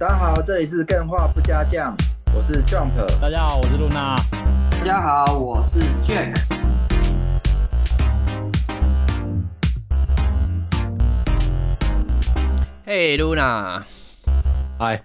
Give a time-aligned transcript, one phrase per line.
[0.00, 1.94] 大家好，这里是更画不加酱，
[2.34, 2.96] 我是 Jump。
[3.20, 4.16] 大家好，我是露娜。
[4.70, 6.40] 大家好，我是 Jack。
[12.86, 13.84] 嘿，露娜。
[14.78, 15.02] 嗨。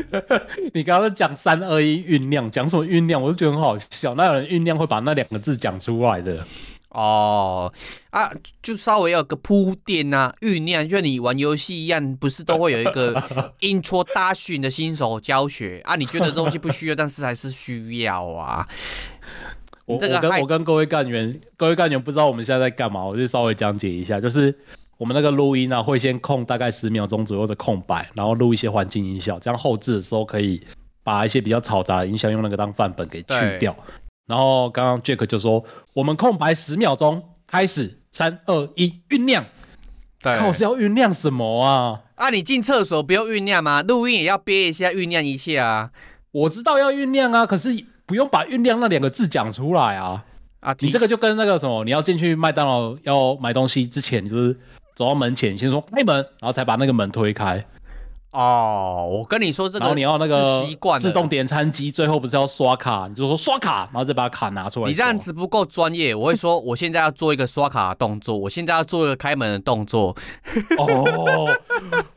[0.74, 3.22] 你刚刚在讲三二一酝酿，讲什么酝酿？
[3.22, 4.14] 我就觉得很好笑。
[4.14, 6.44] 那有人酝酿会把那两个字讲出来的？
[6.92, 7.72] 哦
[8.10, 8.30] 啊，
[8.62, 13.14] 就稍微有个铺垫啊，酝酿，就像你玩游戏一样，不是都会有一个
[13.60, 15.96] introduction 的新手教学啊？
[15.96, 18.68] 你觉得东西不需要，但是还是需要啊。
[19.86, 24.54] 我我跟我跟各位干员，各位干员不知道我们现在在干嘛，我就稍微讲解一下，就是
[24.96, 30.62] 我们那个录音呢、啊，会先空大概十秒钟左右的空白，然后录一些环境音效，这样后置的时候可以
[31.02, 33.74] 把一些比较嘈杂的音效用那个当范本给去掉。
[34.26, 39.44] 然后刚刚 Jack 就说：“我们空白十秒钟，开始，三二一，酝酿。”
[40.22, 42.00] 对，看我是要酝酿什么啊？
[42.14, 43.82] 啊，你进厕所不用酝酿吗？
[43.82, 45.90] 录音也要憋一下，酝酿一下啊。
[46.30, 50.24] 我知道要酝酿啊，可是不用把酝酿那两个字讲出来啊。
[50.60, 54.54] 啊，你这个就跟那个什么，你要进去麦当劳要买东西之前，就是
[54.94, 57.64] 走到门前先说开门，然后才把那个门推开。
[58.32, 64.88] 哦，我跟你说这个，然后你要那个习惯自动点餐机，最后不是要刷卡，你就说刷卡，然后再把卡拿出来。
[64.88, 70.16] 你这样子不够专业，我会说我现在要做一个刷卡的动作，我现在要做一个开门的动作。
[70.78, 71.54] 哦，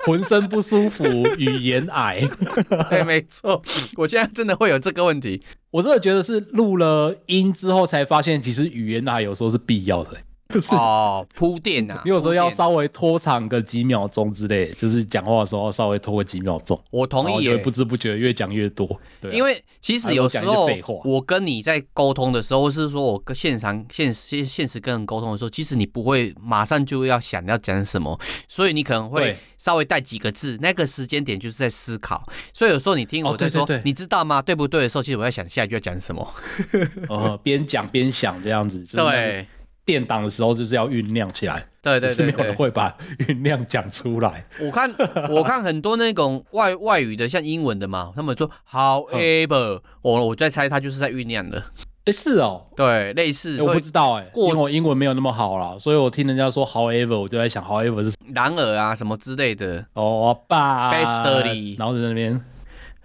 [0.06, 1.04] 浑身不舒服，
[1.38, 2.22] 语言癌。
[2.90, 3.62] 对，没错，
[3.98, 5.44] 我现在真的会有这个问题。
[5.70, 10.12] 我真的觉得是录了音之后才发现，其实语言癌有时候是必要的。
[10.56, 16.82] 就是哦，铺垫呐， 你有时候要稍微拖长个几秒钟之类，就是讲话的时候稍微拖个几秒钟。
[16.92, 18.88] 我同意，也不知不觉越讲越多。
[19.20, 20.70] 对、啊，因为其实有时候
[21.04, 28.18] 我跟你在沟通的时候，是说我跟现场现现现实跟人沟通的时候，其实你不会马上就要想要讲什么，
[28.48, 32.24] 所以你可能会稍微带几个字，那个时间点就是在思考。
[32.54, 34.42] 所以有时候你听我在说，哦、对对对，你知道吗？
[34.42, 36.34] 对不对的时候，其实我在想下一句要讲什么。
[37.10, 38.80] 哦，边讲边想这样子。
[38.84, 39.48] 就是、对。
[39.86, 44.44] 电档的时候就是要酝酿起来，对对对，对，没有人会把酝酿讲出来。
[44.60, 44.92] 我看
[45.30, 51.64] 我看很多那种外外语的，像英文的嘛，他们说 however，我、嗯、我在猜他就是在酝酿的。
[52.06, 59.86] 哎、欸，是哦，对，类似，我不知道哎，因为我英文没有那么好啦，所以我听人家说 however，我就在想 however 是然而啊什么之类的。
[59.94, 62.40] 哦，爸，bestly，然后在那边。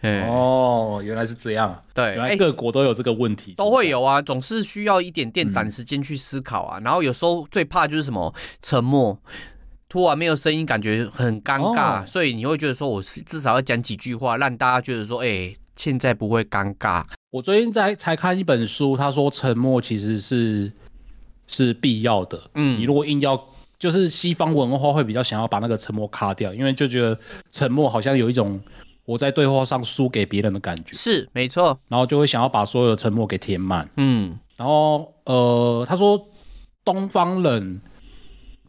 [0.03, 1.85] 哦，原来是这样。
[1.93, 6.81] 对，原来各国都有这个问题，都会有啊，总是需要一点点胆时间去思考啊。
[6.83, 9.19] 然后有时候最怕就是什么沉默，
[9.91, 17.05] 突然没有声音，感觉很尴尬，所以你会觉得说，我至少要讲几句话，让大家觉得说，哎，现在不会尴尬。
[17.31, 20.73] 我最近在才看一本书，他说沉默其实是
[21.47, 22.43] 是必要的。
[22.55, 23.39] 嗯，你如果硬要，
[23.79, 27.19] 就是西方文化会比较想要把那个沉默卡掉，因为就觉得
[27.53, 28.59] 沉默好像有一种。
[29.11, 33.89] 我在对话上输给别人的感觉是没错，然后就会想要把所有的沉默给填满。
[33.97, 36.29] 嗯，然后呃，他说
[36.85, 37.81] 东方人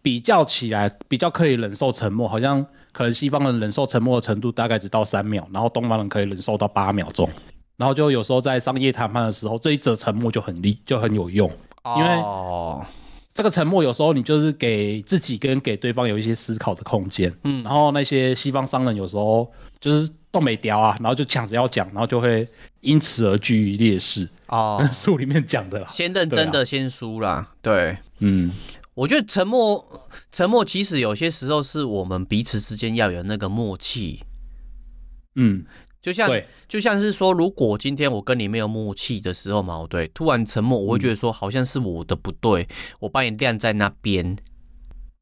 [0.02, 7.30] 比较起来比较可以忍受沉默，好像可能西方人忍受沉默的程度大概只到三秒，然后东方人可以忍受到八秒钟。
[7.78, 11.48] 然后就有时候在商业谈判的时候，这一则沉默就很利就很有用，
[11.98, 12.10] 因为
[13.36, 17.32] 这个沉默有时候你就是给自己跟给对方有一些思考的空间。
[17.44, 19.48] 嗯，然后那些西方商人有时候
[19.80, 20.10] 就是。
[20.32, 22.48] 都没屌啊，然后就抢着要讲，然后就会
[22.80, 24.88] 因此而居于劣势哦。
[24.92, 27.54] 书里面讲的啦，先认真的先输啦。
[27.62, 28.52] 对，对，嗯，
[28.94, 34.22] 我觉得沉默，沉默其实有些时候是我们彼此之间要有那个默契。
[35.36, 35.66] 嗯，
[36.02, 36.30] 就像
[36.68, 42.68] 就像是说，如果今天我跟你没有默契的时候嘛，对，突然沉默，我会觉得说好像是我的不对，嗯、
[43.02, 44.38] 我把你晾在那边。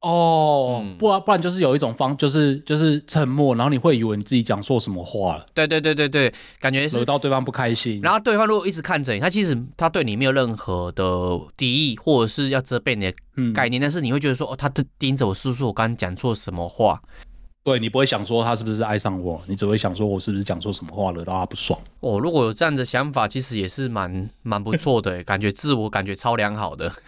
[0.01, 5.45] 哦，不然不然就是有一种方，就是就是沉默，然后你会以为你自己讲错什么话了。
[5.53, 7.99] 对对对对对，感觉是惹到对方不开心。
[8.01, 11.03] 然后对方如果一直看着你，他其实他对你没有任何的
[11.57, 13.13] 敌意，或者是要责备你的
[13.53, 17.01] 概念，嗯、但是你会觉得说，哦，他盯着我，是不是我刚刚讲错什么话？
[17.65, 21.77] 对，你不会想说他是不是爱上我，你只会想说我是不是讲错什么话惹到他不爽。
[21.99, 26.89] 哦，如果有这样的想法，其实也是蛮蛮不错的，感觉自我感觉超良好的。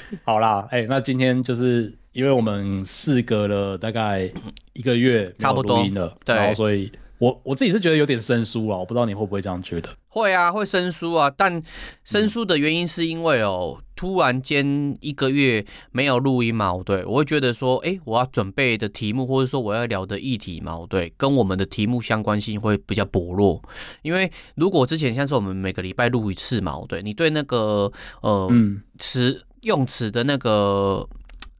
[0.24, 4.30] 好啦，哎、欸，那今天就是因为我们事隔了大概
[4.72, 9.88] 一个月没有录音了，差不多，对，然后所以我我自己是觉得有点生疏啊，我不知道你会不会这样觉得？
[10.08, 11.62] 会啊，会生疏啊，但
[12.04, 23.62] 生疏的原因是因为哦，突然间一个月没有录音嘛，对，我会觉得说，哎、欸，我要准备的题目或者说我要聊的议题嘛，对，跟我们的题目相关性会比较薄弱，
[24.02, 28.48] 因为如果之前像是我们每个礼拜录一次嘛，对，你对那个呃
[28.98, 29.30] 词。
[29.30, 31.06] 嗯用词的那个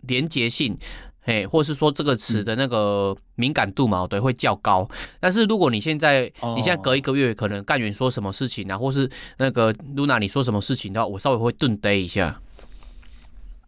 [0.03, 0.77] 连结性，
[1.25, 4.89] 哎，或是说这个词的那个敏感度嘛，对，会较高。
[5.19, 12.41] 但是如果你现在，你现在隔一个月，可能干员说什么事情啊，或是那个露娜你说什么事情的话，我稍微会顿呆一下。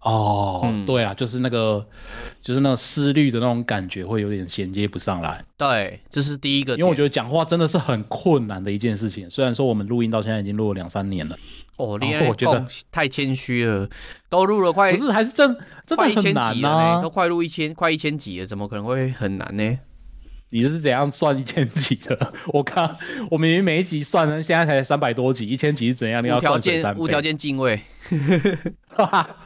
[0.01, 1.85] 哦，嗯、对啊，就是那个，
[2.41, 5.45] 就是那个思虑的那种感觉会有点衔接不上来。
[5.57, 9.29] 对，这是第一个，因为我觉得讲话真的是很困难的一件事情。
[9.29, 11.37] 虽然说我们录音到现在已经录了两三年了。
[11.77, 13.89] 哦，厉害，我觉得太谦虚了，
[14.29, 15.57] 都录了快，不是还是真
[15.87, 19.79] 真的很难啊，快一千集了呢，都快录一千，快一千集了，怎么可能会很难呢？
[20.51, 22.33] 你是怎样算一千集的？
[22.55, 22.97] 我看
[23.31, 26.23] 我明明每一集算呢，现在才三百多集，一千集是怎样？
[26.23, 27.81] 你要无条件无条件进位，
[28.89, 29.37] 哈哈。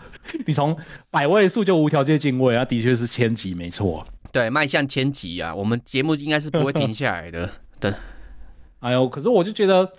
[0.46, 0.76] 你从
[1.10, 4.06] 百位数就无条件进位，那的确是千集没错。
[4.30, 7.50] 对，迈向千集啊，我们节目应该是不会停下来的。
[7.80, 7.92] 对，
[8.80, 9.90] 哎呦，可是我就觉得，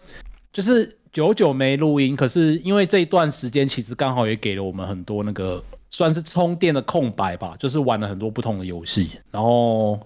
[0.53, 9.99] 就是久久没录音，可是因为这一段时间其实刚好也给了我们很多那个算是充电的空白吧，就是玩了很多不同的游戏，然后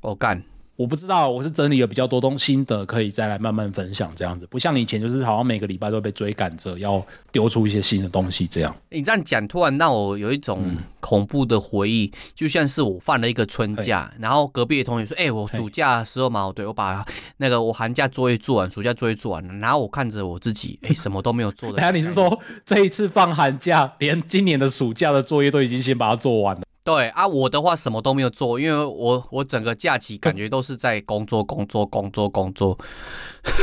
[0.00, 0.42] 我干。
[0.80, 8.74] 我不知道，我是整理了比较多东心得，可以再来慢慢分享这样子，不像以前就是好像每个礼拜都被追赶着要丢出一些新的东西这样。
[8.88, 17.04] 你这样讲，突然让我有一种恐怖的回忆，嗯、就像是我放了一个春假，然后隔壁的同学说：“哎、欸，我暑假的时候嘛，对我把
[17.36, 21.76] 那个我寒假作业做完，暑假作业做完了。”然后我看着我自己，哎、欸，什么都没有做的。
[21.80, 26.62] 等下你是说这一次放寒假，连今年的暑假的作业都已经先把它做完了？
[26.90, 32.76] 对啊，我的话什么都没有做，因为我我整个假期感觉都是在工作工作工作工作。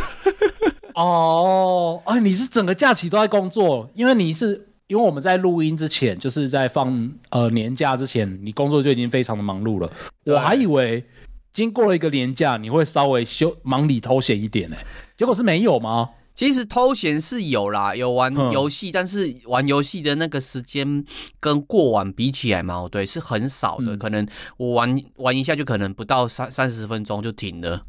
[0.96, 3.90] 哦，哎，你是整个假期都在工作？
[3.96, 9.92] 因为你是因为我们在录音之前，就是在放呃年假之前，你工作就已经非常的忙碌了。
[10.28, 11.04] 我还以为
[11.52, 14.78] 经过了一个年假，你会稍微休忙里偷闲一点呢，
[15.18, 16.12] 结果是没有吗？
[16.38, 21.04] 其实偷闲是有啦，有玩游戏，嗯、但是玩游戏的那个时间
[21.40, 23.96] 跟过往比起来嘛，对，是很少的。
[23.96, 24.24] 嗯、可能
[24.58, 27.84] 我玩玩一下就可能不到三三十分钟就停了，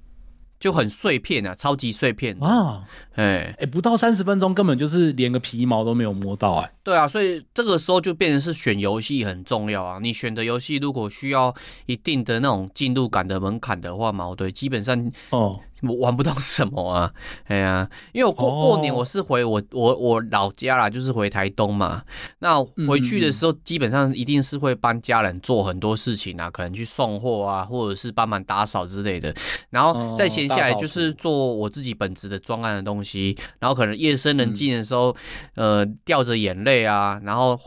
[0.58, 2.84] 就很碎片啊，超级碎片啊！
[3.14, 6.72] 哎哎，不到三十分钟根本就是连个皮毛都没有摸到哎。
[6.82, 9.98] 对啊，所以这个时候就变成是选游戏很重要啊。
[10.00, 11.54] 你选的游戏如果需要
[11.86, 15.60] 一定的那种进入感的门槛的话毛，对，基本上哦。
[16.00, 17.12] 玩不到什么啊，
[17.46, 22.02] 哎呀、啊，因为我过过年我是回我我我老家啦，就是回台东嘛。
[22.40, 29.32] 那回去的时候，基本上一定是会帮家人做很多事情啊，可能去送货啊，或者是帮忙打扫之类的。
[29.70, 33.36] 然后再闲下来就是做我自己本职的专案的东西。
[33.58, 35.14] 然后可能夜深人静的时候，
[35.54, 37.58] 呃，掉着眼泪啊，然后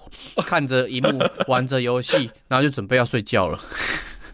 [0.45, 3.59] 看着荧幕玩着游戏，然后就准备要睡觉了。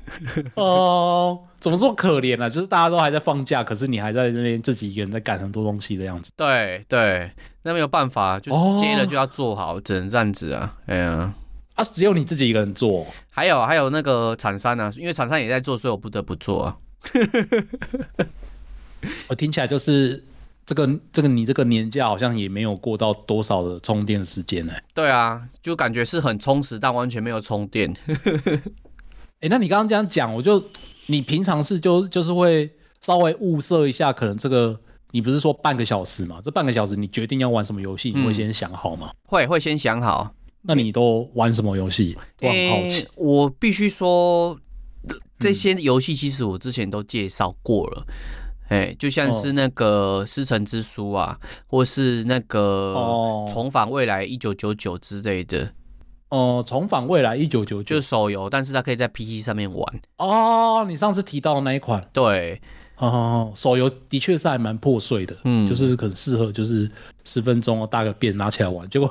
[0.56, 2.50] 哦，怎么这么可怜呢、啊？
[2.50, 6.32] 就是大家都还在放假，可是你还在那边自己一个人在干很多东西的样子。
[6.36, 7.30] 对对，
[7.64, 10.74] 那没有办法，就接了就要做好，哦、只能这样子啊。
[10.86, 11.34] 哎呀，
[11.76, 13.06] 啊，只有你自己一个人做。
[13.30, 16.78] 还有还有那个厂商呢，因为厂商也在做，所以我不得不做啊。
[19.30, 20.24] 我听起来就是
[20.66, 24.74] 这个这个你这个年假好像也没有过到多少的充电时间呢。
[24.94, 27.96] 对啊，就感觉是很充实，但完全没有充电。
[28.06, 28.62] 哎、
[29.42, 30.64] 欸，那你刚刚这样讲，我就
[31.06, 32.70] 你平常是就就是会
[33.02, 34.78] 稍微物色一下，可能这个
[35.12, 36.42] 你不是说半个小时嘛？
[36.44, 39.12] 这半个小时你决定要玩什么游戏，你会先想好吗？
[39.12, 40.34] 嗯、会会先想好。
[40.64, 42.18] 那你都玩什么游戏？
[42.42, 43.02] 我很好奇。
[43.02, 44.60] 欸、我必须说，
[45.40, 48.06] 这些游戏其实我之前都介绍过了。
[48.70, 52.94] 哎、欸，就像是那个《师承之书》啊，或是那个
[53.54, 55.72] 《重返未来一九九九》之类的。
[56.30, 60.02] 哦，重返未来一九九九就是手游，但是它可以在 PC 上面玩。
[60.18, 62.62] 哦，你上次提到的那一款，对，
[62.98, 66.92] 哦，哦，手游的确是还蛮破碎的，嗯，就是很适合就是
[67.24, 68.86] 十分钟大个便拿起来玩。
[68.90, 69.10] 结果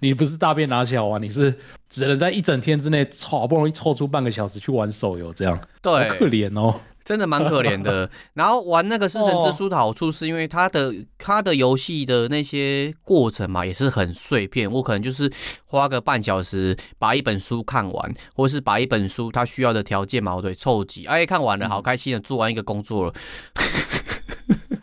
[0.00, 1.56] 你不是大便拿起来玩，你是
[2.00, 6.80] 只能在一整天之内好不容易抽出半个小时去玩手游，这样，对，好可怜哦。
[7.04, 8.10] 真的蛮可怜的。
[8.34, 14.68] 然后玩那个《师承之书》的好处是因为它的它的游戏的那些过程嘛，也是很碎片。
[14.68, 15.32] 我可能就是
[15.66, 21.06] 花个半小时把一本书看完，或是把一本书它需要的条件嘛，我对，凑齐。
[21.06, 23.14] 哎，看完了，好开心的，做完一个工作了。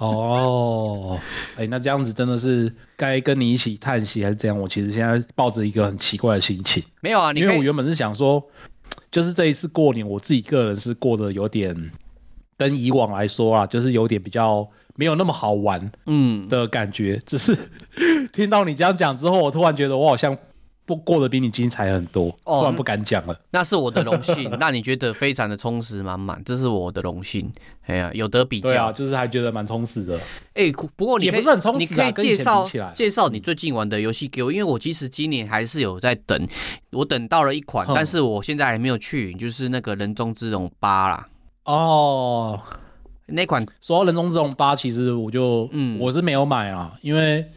[0.07, 1.19] 哦，
[1.55, 4.60] 哎，那这样子真的是该跟你一起叹息还是这样？
[4.60, 6.83] 我其实现在抱着一个很奇怪的心情。
[7.01, 8.43] 没有啊，因为我原本是想说，
[9.12, 11.91] 就是这一次过年，我自己个人是过得有点。
[12.55, 17.15] 跟以往来说啊，就是有点比较没有那么好玩，嗯的感觉。
[17.15, 17.57] 嗯、只是
[18.31, 20.38] 听到你这样讲之后，我突然觉得我好像
[20.86, 23.40] 不过得比你精彩很多，哦，突然不敢讲了。
[23.52, 27.50] 那是我的荣幸，那你觉得非常的充实满满，这是我的荣幸。
[27.86, 30.20] 哎呀，有得比较，对啊，就是还觉得蛮充实的。
[30.56, 36.48] 哎，不过你可以也不是很充实，啊，你可以介绍介绍你最近玩的游戏给我，因为我其实今年还是有在等，
[36.92, 41.28] 我等到了一款，但是我现在还没有去，就是那个人中之龙八啦。
[41.63, 42.60] 哦，
[43.28, 47.50] 那款说到人中之龙八，其实我就嗯，我是没有买啊，因为。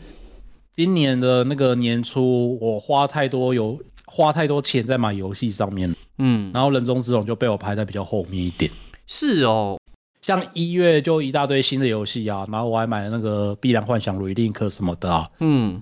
[0.76, 8.70] 今年的那个年初，我花太多有花太多钱在买游戏上面，嗯，然后人中之龙就被我排在比较后面一点。
[9.06, 9.80] 是哦，
[10.20, 15.80] 像一月就一大堆新的游戏啊，然后我还买了那个《碧蓝幻想》、《Relink》什么的啊，嗯，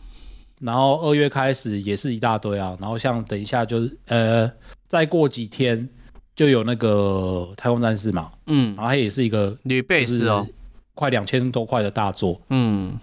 [0.61, 4.49] 然后二月开始也是一大堆啊，然后像等一下就是呃，
[4.87, 5.89] 再过几天
[6.37, 10.47] 就有那个《太空战士》嘛，嗯，然后它也是一个女贝斯哦，
[10.95, 12.97] 快两千多块的大作，嗯。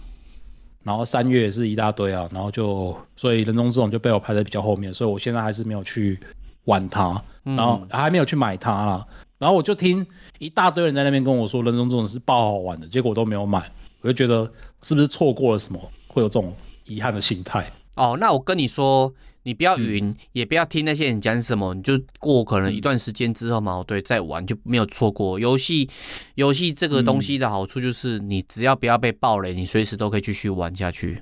[0.83, 6.19] 然后三月也是一大堆啊，然后就所以人中之龙就被我排在比较后面，所以我现在还是没有去
[6.65, 9.05] 玩它，然后还没有去买它啦。
[9.37, 10.05] 然后我就听
[10.39, 13.71] 一大堆人在那边跟我说人中之龙是爆好玩的，结果我都没有买，
[14.01, 14.49] 我就觉得
[14.81, 16.53] 是不是错过了什么，会有这种
[16.85, 17.71] 遗憾的心态。
[17.95, 19.13] 哦，那我跟你说。
[19.43, 25.89] 你不要云，嗯、也不要听那些人讲什么，你就过可能一段时间之后嘛，对，再玩就没有错过游戏。
[26.35, 31.21] 游戏这个东西的好处就是，你只要不要被暴雷，你随时都可以继续玩下去。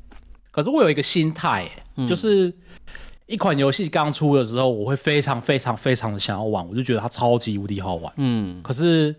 [0.52, 2.54] 可是我有一个心态，嗯、就是
[3.28, 8.12] 一款游戏刚出的时候，我会非常非常非常的想要玩，我就觉得它超级无敌好玩。
[8.18, 9.16] 嗯，可是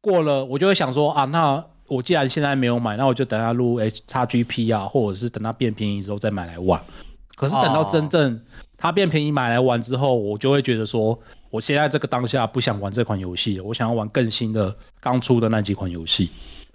[0.00, 6.80] 过了，我就会想说啊，那我既然现在没有买，那我就等它入 XGP 啊，或者是等它变便宜之后再买来玩。
[7.38, 8.40] 可是等到真正
[8.76, 11.16] 它变便宜买来玩之后，我就会觉得说，
[11.50, 16.30] 我现在这个当下不想玩这款游戏了，我想要玩更新的刚出的那几款游戏。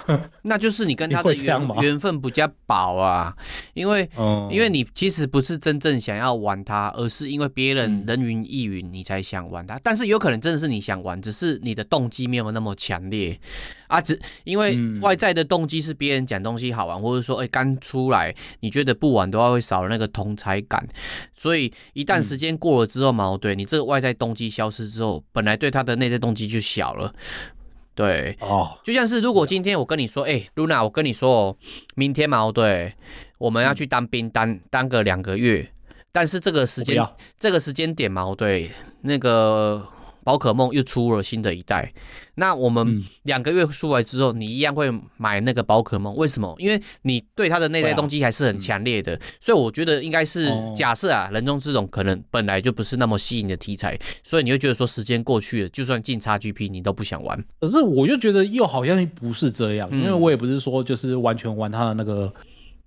[0.43, 3.33] 那就是你跟他的缘缘分比较薄啊，
[3.73, 9.75] 因为，嗯、 因为你其实不是真正想要玩他，而是因为别人人云亦云，你才想玩他。
[9.75, 13.39] 嗯、但是有可能真的是你想玩，只是你的动机没有那么强烈
[13.87, 14.01] 啊。
[14.01, 20.85] 只因为外在的动机是别人讲东西好玩，或者说哎刚出来，你觉得不玩的话会少了那个同才感。
[21.37, 27.13] 所以一旦时间过了之后嘛，对你这个外在动机消失之后，本来对他的内在动机就小了。
[27.95, 28.35] 对。
[28.39, 31.57] 哦，就像是如果今天我跟你说，哎、欸，露娜，我跟你说哦，
[31.95, 32.93] 明天嘛，对，
[33.37, 35.71] 我们要去当兵，当当个两个月，
[36.11, 37.07] 但是这个时间，
[37.39, 38.71] 这个时间点嘛，对，
[39.01, 39.87] 那个。
[40.23, 41.93] 宝可梦又出了新的一代，
[42.35, 46.15] 那我们两个月出来之后，你一样会买那个宝可梦？
[46.15, 46.55] 为什么？
[46.57, 57.43] 因为你对它的内在动机还是很强烈的，所以我觉得应该是假设啊，人中之龙可能本来就不是那么吸引的题材，所以你会觉得说时间过去了，就算进差 GP 你都不想玩。
[57.59, 62.33] 可是我就觉得又好像不是这样，因为我也不是说就是完全玩它的那个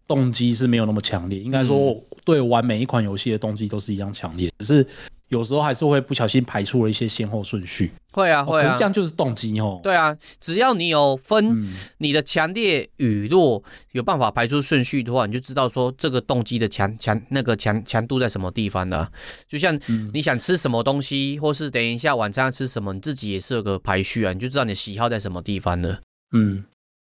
[0.06, 4.86] 动机是没有那么强烈，应该说对玩每一款游戏的动机都是一样强烈，只是。
[5.28, 7.90] 有时候还是会不小心排出了一些先后顺序。
[8.12, 8.66] 会啊，会啊。
[8.66, 9.80] 可是这样就是动机哦。
[9.82, 11.68] 对啊，只要你有分
[11.98, 19.10] 你的强烈与弱，有办法排出顺序的话，你就知道说这个动机的强强那个强强度在什么地方了。
[19.48, 19.78] 就像
[20.14, 26.00] 你想吃什么东西，或是等一下晚餐要吃什么，你自己也是有个排序啊，你就知道你的喜好在什么地方了。
[26.32, 26.64] 嗯，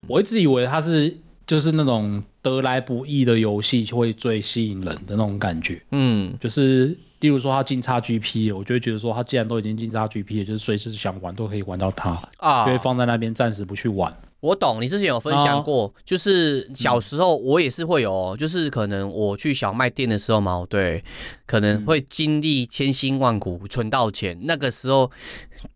[0.06, 5.80] 我一直以为它是就是那种得来不易的游戏会最吸引人的那种感觉。
[5.92, 6.98] 嗯，就是。
[7.20, 14.16] 例如说他进叉 GP，我就会觉得说他既然都已经进 XGP 了，就是随时想玩都可以玩到他啊，就会放在那边暂时不去玩。
[14.40, 21.02] 我懂，你之前有分享过，啊、就是小时候我也是会有，就是可能我去小卖店的时候嘛，对，
[21.44, 25.10] 可能会经历千辛万苦存到钱，那个时候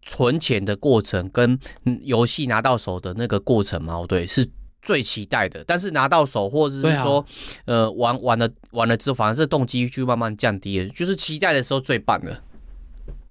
[0.03, 1.59] 存钱的过程跟
[2.03, 4.49] 游戏拿到手的那个过程嘛，对，是。
[4.83, 7.27] 最期待的，但是拿到手或者是说，啊、
[7.67, 10.89] 呃，玩玩了玩了之后，反而这动机就慢慢降低了。
[10.89, 12.43] 就是期待的时候最棒的。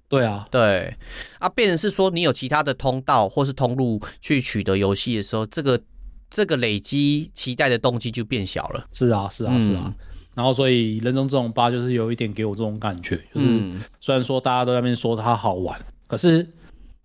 [0.08, 0.96] 对啊，对
[1.40, 5.80] 啊，变成是说你有其他的通道或是通路去取得游戏的时候，这个
[6.30, 8.88] 这个累积期待的动机就变小了。
[8.94, 9.84] 是啊，是啊，是啊。
[9.86, 9.94] 嗯、
[10.36, 15.78] 然后所以人中之龙八就是有一点给我这种感觉，就是虽然说大家都在那边说它好玩，
[16.08, 16.50] 可是。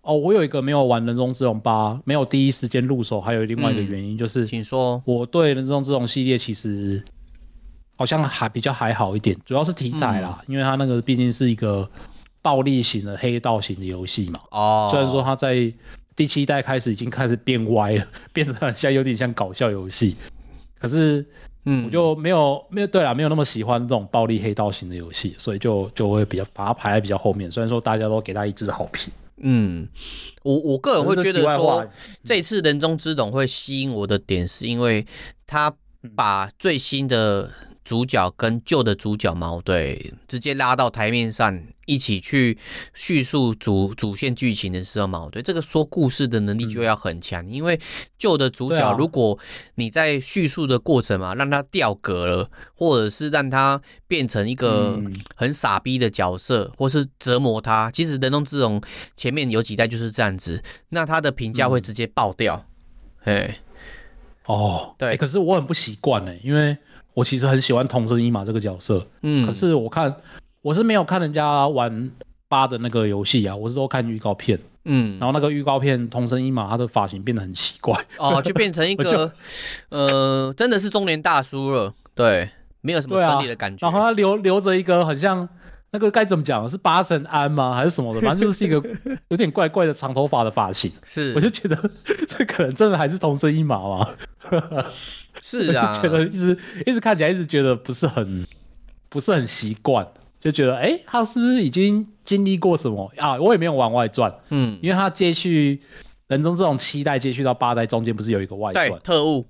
[0.07, 7.03] 哦，我有一个没有玩人中之龙八，没有第一时间入手，还有另外一个原因、嗯、就是，请说，我对人中之龙系列其实
[7.97, 11.89] 好像还比较还好一点，主要是题材啦，嗯、因为它那个毕竟是一个
[12.41, 14.39] 暴力型的黑道型的游戏嘛。
[14.51, 15.69] 哦，虽然说它在
[16.15, 20.15] 第七代开始已经开始变歪了， 变成很像有点像搞笑游戏，
[20.79, 21.25] 可是
[21.65, 27.51] 嗯，我就没有没有对啦，没有那么喜欢这种暴力黑道型的游戏，所以就就会比较把它排在比较后面。
[27.51, 29.11] 虽然说大家都给它一致好评。
[29.39, 29.87] 嗯，
[30.43, 31.87] 我我个人会觉得说，
[32.23, 35.05] 这次人中之龙会吸引我的点，是因为
[35.45, 35.73] 他
[36.15, 37.53] 把最新的
[37.87, 42.57] 主角跟旧的主角矛盾，直接拉到台面上一起去
[42.93, 47.79] 叙述主主线剧情的时候矛盾，这个说故事的能力就要很强，嗯、因为
[48.17, 49.39] 旧的主角如果
[49.75, 55.01] 你在叙述的过程嘛，让他掉格了，或者是让他变成一个
[55.33, 58.81] 很傻逼的角色，或是折磨他，其实人中之龙
[59.15, 62.65] 前面有几代就是这样子，那他的评价会直接爆掉，
[63.23, 63.55] 哎、嗯。
[64.47, 66.77] 哦，对、欸，可是我很不习惯呢，因为
[67.17, 70.15] 我其实很喜欢童生一马这个角色，嗯，可是我看
[70.61, 72.11] 我是没有看人家玩
[72.47, 79.31] 八的那个游戏啊，我是都看预告片，嗯，然后那个预告片童生一马他的发型变得很奇怪，哦，就变成一 个
[79.89, 82.47] 呃，真的是中年大叔了，对，
[82.81, 85.49] 没有什么整理的感觉，啊、然后他留留着一个很像。
[85.89, 86.69] 那个该怎么讲？
[86.69, 87.73] 是八神庵吗？
[87.73, 88.19] 还是什么的？
[88.19, 88.75] 反正就是一个
[89.29, 90.91] 有点怪怪的长头发的发型。
[91.01, 91.77] 是，我就觉得
[92.27, 94.09] 这可能真的还是童生一马嘛。
[95.41, 98.45] 是啊， 觉得一直一直看起来一直觉得不是很
[99.09, 100.07] 不是很习惯，
[100.39, 103.37] 就觉得哎、欸，他是不是已经经历过什么啊？
[103.39, 105.81] 我也没有玩外传，嗯，因为他接续
[106.27, 109.45] 人中这种七代接续到八代中间不是有一个外传特务？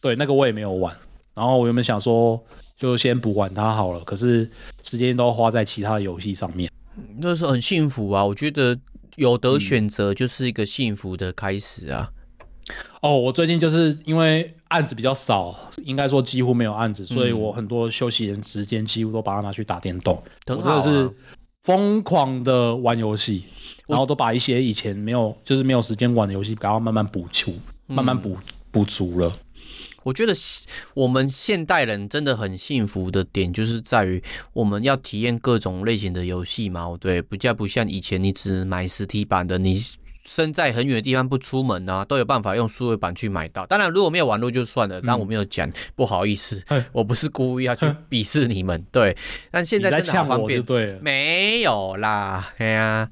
[0.00, 0.96] 对，那个我也没有玩。
[1.34, 2.42] 然后我原本想说。
[2.78, 4.50] 就先不管它好了，可是
[4.82, 6.70] 时间都花在其他游戏上面，
[7.22, 8.22] 那是很幸福啊！
[8.22, 8.78] 我觉得
[9.14, 12.12] 有得选择就是一个幸福的开始啊。
[13.02, 21.10] 嗯、哦，我最近就是因为案子比较少，应该说几乎没有案子，嗯、所以我很多休息的时间几乎都把它拿去打电动，很好啊、我真的是
[21.62, 23.44] 疯狂的玩游戏，
[23.86, 27.54] 然后都把一些以前没有就是没有时间玩的游戏，然后慢慢补足，
[27.86, 28.36] 慢慢补
[28.70, 29.32] 补足了。
[30.04, 30.32] 我觉得
[30.94, 34.22] 我们现代人真的很幸福的点，就是在于
[34.52, 36.96] 我们要体验各种类型的游戏嘛。
[37.00, 39.82] 对，比较不像以前，你只买实体版的，你
[40.26, 43.64] 身在很远的地方不出门啊，都有办法用数位版去买到。
[43.64, 48.84] 当然，如果没有网络就算了，但我没有讲，不好意思， 我不是故意要去鄙视你们。
[48.90, 49.16] 对，
[49.50, 53.10] 但现在真的好方便，对，没有啦，哎呀。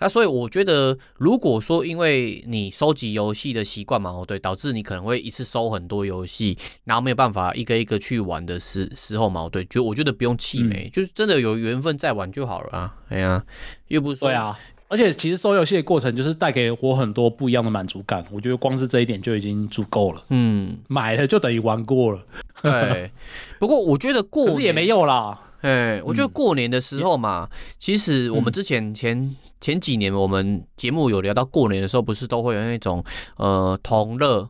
[0.00, 12.94] 那、啊、所以我觉得，如果说因为你收集游戏的习惯嘛，哦对，导致你可能会一次收很多游戏，然后没有办法一个一个去玩的时时候嘛，哦对，就我觉得不用气馁，嗯、就是真的有缘分再玩就好了啊。
[13.08, 13.44] 哎呀，
[13.88, 14.56] 又不是说对啊，
[14.88, 20.24] 而且其实收游戏的过程就是带给我很多不一样的满足感，我觉得光是这一点就已经足够了。
[20.30, 22.20] 嗯，买了就等于玩过了。
[22.62, 23.10] 对，
[23.58, 25.38] 不过我觉得过年也没有啦。
[25.60, 29.36] 哎，我觉得过年的时候嘛，嗯、其实我们之前前。
[29.60, 33.04] 前几年我们节目有聊到过年的时候，不是都会有那种
[33.38, 34.48] 呃同乐，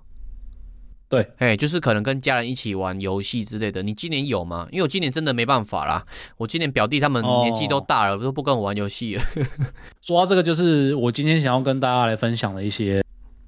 [1.08, 3.82] 对，哎，就是可能跟家人一起玩游戏之类的。
[3.82, 4.68] 你今年有吗？
[4.70, 6.04] 因为我今年真的没办法啦，
[6.36, 9.22] 我今年表弟他们年纪都大了，哦、都不跟我玩游戏了。
[10.02, 13.02] 说到这个，就是我今天想要跟大家来分享的一些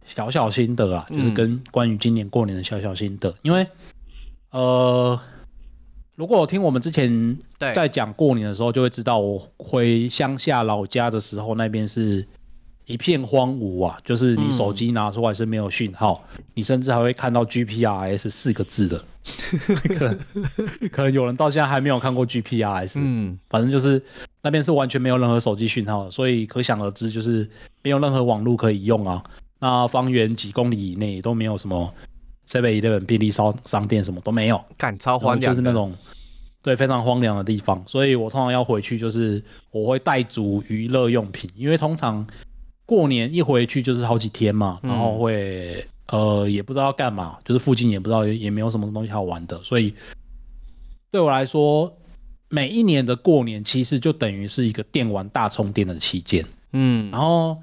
[0.06, 3.66] 小小心得啊，就是跟关于今年过年的小小心得，嗯、因为
[4.50, 5.20] 呃。
[6.16, 12.22] 如果我听我们之前在讲过年的时候，就会知道我回乡下老家的时候，那边是
[12.90, 19.04] 一片荒芜啊，就是你手机拿出来是没有讯号，嗯、你甚至还会看到 GPRS 四个字的，
[19.96, 20.18] 可能
[20.90, 24.02] 可能有人到现在还没有看过 GPRS，嗯，反正就是
[24.42, 27.48] 那边是完全没有任何手机讯号的，所以可想而知，就是
[27.82, 29.22] 没有任何网络可以用啊。
[29.60, 31.92] 那方圆几公里以内都没有什么。
[32.48, 35.94] Seven Eleven 便利商商店什么都没有，干超荒凉，就是那种
[36.62, 37.80] 对非常荒凉的地方。
[37.86, 42.26] 所以我通常要回去，就是我会带足娱乐用品，因为通常
[42.90, 49.94] 过年一回去就是好几天嘛，然后会、嗯、呃也不知道要干嘛，就是附近也不知道也没有什么东西好玩的，所以
[51.12, 51.96] 对我来说，
[52.48, 56.44] 每一年的过年其实就等于是一个电玩大充电的期间。
[56.72, 57.56] 嗯，然后。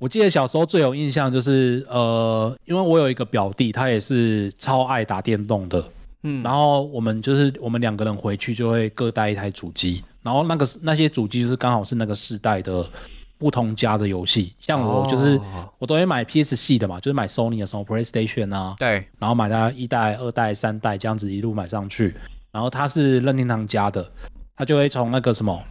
[0.00, 5.82] 我记得小时候最有印象就是，呃，因为我有一个表弟，他也是超爱打电动的，
[6.24, 12.86] 嗯，然后我们就是我们两个人回去就会各带一台主机，然后那个那些主机就是刚好是那个世代的
[13.44, 22.14] 不同家的游戏，像我就是、哦、我都会买 PS 系的嘛，就是买 Sony 的什么 PlayStation 啊，对，然后买它一代、二代、三代这样子一路买上去，
[22.50, 24.10] 然后它是任天堂家的，
[24.56, 25.62] 它就会从那个什么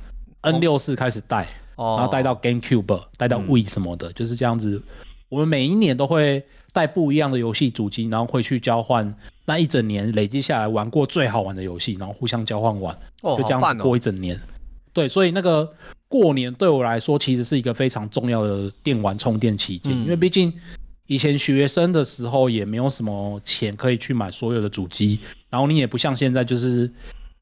[0.42, 1.48] N 六四开始带。
[1.76, 4.80] 哦然后带到 GameCube，带到 Wii 什么的，嗯、就是这样子。
[5.28, 9.12] 我们每一年都会带不一样的游戏主机，然后会去交换
[9.46, 14.36] 那一整年累积下来玩过最好玩的游戏，然后互相交换玩，哦、就这样子过一整年。
[14.36, 14.40] 哦、
[14.94, 15.68] 对，所以那个
[16.14, 20.54] 过年对我来说其实是一个非常重要的电玩充电期间，嗯、因为毕竟
[21.08, 25.18] 以前学生的时候也没有什么钱可以去买所有的主机，
[25.50, 26.92] 然后你也不像现在就是。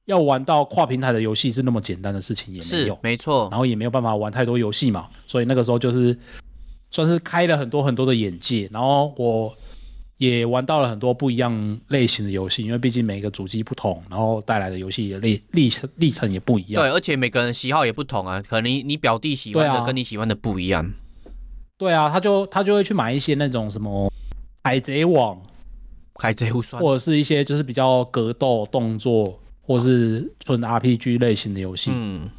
[0.05, 6.17] 要玩到跨平台的游戏是那么简单的事情也没有，没错，然后也没有办法玩太多游戏嘛，所以那个时候就是
[6.89, 8.67] 算是开了很多很多的眼界。
[8.73, 9.55] 然后我
[10.21, 16.83] 也玩到了很多不一样类型的游戏，因为毕竟每个主机不同，然后带来的游戏的历历程历程也不一样。
[16.83, 20.93] 对，而且每个人喜好也不同啊，可能你你表弟喜欢的跟你喜欢的不一样。
[21.75, 24.13] 对啊，他就他就会去买一些那种什么
[24.63, 25.41] 海贼王、
[26.13, 31.89] 海贼无双，或者是一些就是比较格斗动作，或是纯 RPG 类型的游戏。
[31.91, 32.29] 嗯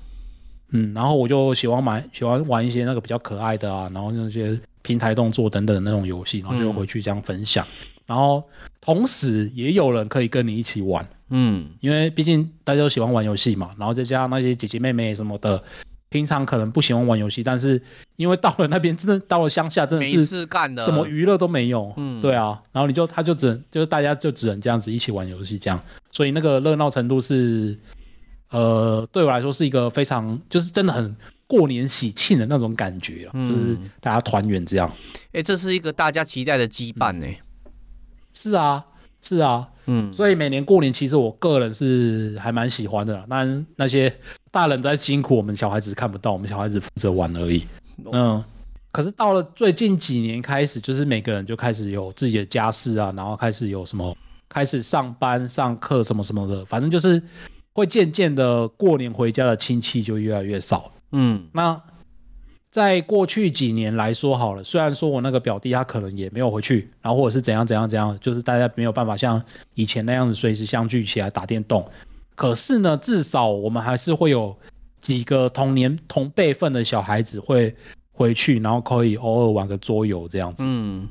[0.70, 4.56] 嗯，然后我就喜欢买喜欢玩一些那个比较可爱的啊，然后那些。
[4.82, 8.42] 平台动作等等的那种游戏，然后就回去这样分享，嗯、然后
[8.80, 15.62] 同时也有人可以跟你一起玩，嗯，因为毕竟大家都喜欢玩游戏嘛，然后再加上那些姐姐妹妹什么的，
[16.08, 17.80] 平常可能不喜欢玩游戏，但是
[18.16, 27.78] 因为到了那边，真的到了乡下，真的是没事干的，什么娱乐都没有，嗯，对啊，然后你就他就只能就是大家就只能这样子一起玩游戏这样，所以那个热闹程度是，
[28.50, 31.16] 呃，对我来说是一个非常就是真的很。
[31.52, 34.88] 过年喜庆的那种感觉，嗯，就是大家团圆这样。
[35.26, 37.26] 哎、欸，这是一个大家期待的羁绊呢。
[38.32, 38.82] 是啊，
[39.20, 43.26] 是啊，嗯，所以每年过年，其实我个人是还蛮喜欢的啦。
[43.28, 44.10] 那那些
[44.50, 47.66] 大人在辛苦，我们小孩子看不到，我们小孩子负责玩而已。
[48.10, 48.42] 嗯，
[48.90, 54.16] 可是到了最近几年开始，就是每个人就开始有自己的家事啊，然后开始有什么，
[54.48, 57.22] 开始上班、上课什么什么的，反正就是
[57.74, 60.90] 会渐渐的过年回家的亲戚就越来越少。
[61.12, 61.80] 嗯，那
[62.70, 69.42] 在过去几年来说好了，虽然说我那个表弟他可能也没有回去，然后或者是怎样怎样怎样，就是大家没有办法像
[69.74, 71.86] 以前那样子随时相聚起来打电动，
[72.34, 74.56] 可是呢，至少我们还是会有
[75.02, 77.76] 几个同年同辈分的小孩子会
[78.10, 80.64] 回去，然后可以偶尔玩个桌游这样子。
[80.66, 81.06] 嗯，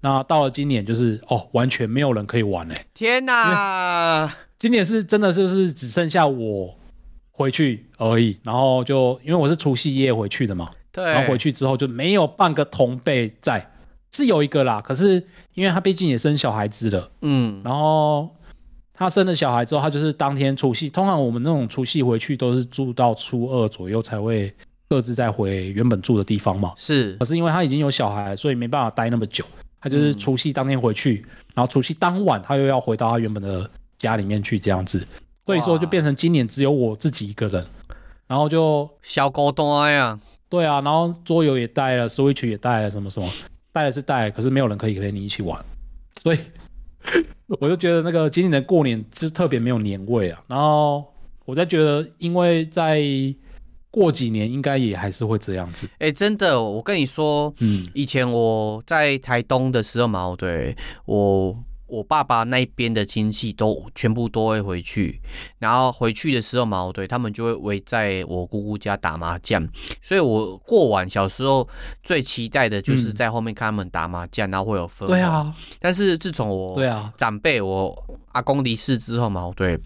[0.00, 2.86] 那到了今年就是哦，完全没有人可以玩哎、欸！
[2.94, 6.76] 天哪，今年是真的就是只剩下我。
[7.40, 13.66] 回去而已，然后就因为我是除夕夜回去的嘛，对，然后回去之后就没有半个同辈在，
[14.12, 18.28] 是有一个啦，可是因为他毕竟也生小孩子了，嗯，然后
[18.92, 24.52] 他生了小孩之后，他就是当天除夕，通常我们那种除夕回去都是住到初二左右才会
[24.90, 29.42] 各自再回原本住的地方嘛，是，可是因为他已经有小孩，所以没办法待那么久，
[29.80, 35.06] 他就是除夕当天回去，嗯，然后除夕当晚他又要回到他原本的家里面去这样子。
[35.46, 37.66] 所以说就变成今年只有我自己一个人，
[38.28, 40.20] 然后就小孤单呀。
[40.48, 43.28] 对啊，然后桌游也带了，Switch 也带了，什么什么
[43.72, 45.64] 带了是带了，可是没有人可以陪你一起玩，
[46.22, 46.38] 所以
[47.60, 50.42] 我就觉得那个今年的过年就特别没有年味啊。
[50.48, 51.04] 然后
[51.44, 53.00] 我在觉得，因为在
[53.90, 55.86] 过几年应该也还是会这样子。
[55.94, 60.76] 哎、欸，真的，我跟你说，嗯，以前我在台东的时候嘛，对
[61.06, 61.56] 我。
[61.90, 65.20] 我爸爸那边的亲戚都全部都会回去，
[65.58, 69.66] 然后回去的时候嘛，对，他们就会围在我姑姑家打麻将，
[70.00, 71.68] 所以我过完小时候
[72.02, 75.08] 最期待的就是在后面看他们打麻将，然后会有氛围。
[75.08, 75.54] 对啊。
[75.80, 77.96] 但是自从我对啊长辈我
[78.32, 79.78] 阿公离世之后嘛，对，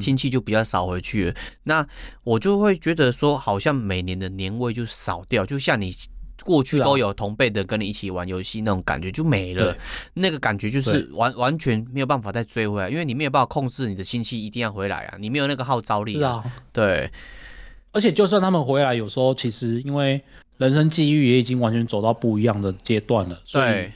[0.00, 1.86] 亲戚就比较少回去了，那
[2.24, 5.94] 我就会觉得说，好像每年的年味就少掉，就像你。
[6.44, 9.76] 过去都有同辈的跟你一起玩游戏，那种感觉就没了，
[10.14, 16.14] 那个感觉就是完完全没有办法再追回来，因为你没有办法控制你的亲戚一定要回来啊，你没有那个号召力。
[16.14, 17.10] 是啊，对。
[17.90, 20.20] 而且就算他们回来，有时候其实因为
[20.58, 23.90] 人生际遇也已经完全走到不一样的阶段了，所以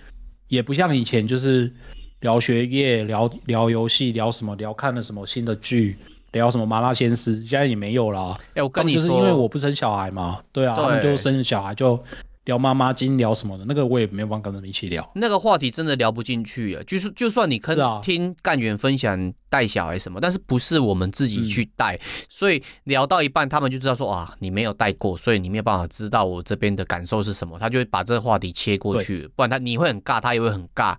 [0.49, 1.73] 也不像以前就是
[2.21, 5.97] 聊学业、聊聊游戏、聊什么、聊看了什么新的剧、
[6.33, 8.33] 聊什么麻辣鲜师，现在也没有了。
[8.33, 12.03] 哎、欸，我跟你说，就是因为我不生小孩嘛，对啊，对他们就生小孩就。
[12.45, 15.09] 聊妈妈经聊什么的，那个我也没有办法跟他们一起聊。
[15.15, 30.97] 那个话题真的聊不进去啊，就是就算你可听干员分享带小孩什么，但是不是我们自己去带，所以聊到一半，他们就知道说啊，你没有带过，所以你没有办法知道我这边的感受是什么，他就会把这个话题切过去，不然他你会很尬，他也会很尬。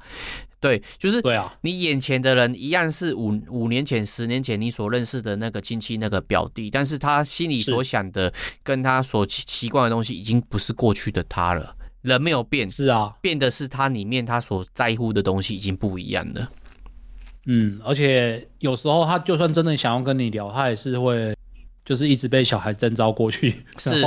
[0.63, 8.31] 对，就是对啊，你眼前的人一样是五五年前、十年前你所认识的那个亲戚、那个表弟，但是他心里所想的，
[8.63, 11.75] 跟他所习惯的东西，已经不是过去的他了。
[12.01, 16.49] 人没有变，是啊，变的是他里面他所在乎的东西已经不一样了。
[17.45, 21.35] 嗯，而且有时候他就算真的想要跟你聊，他也是会
[21.83, 24.01] 就是一直被小孩征召过去，是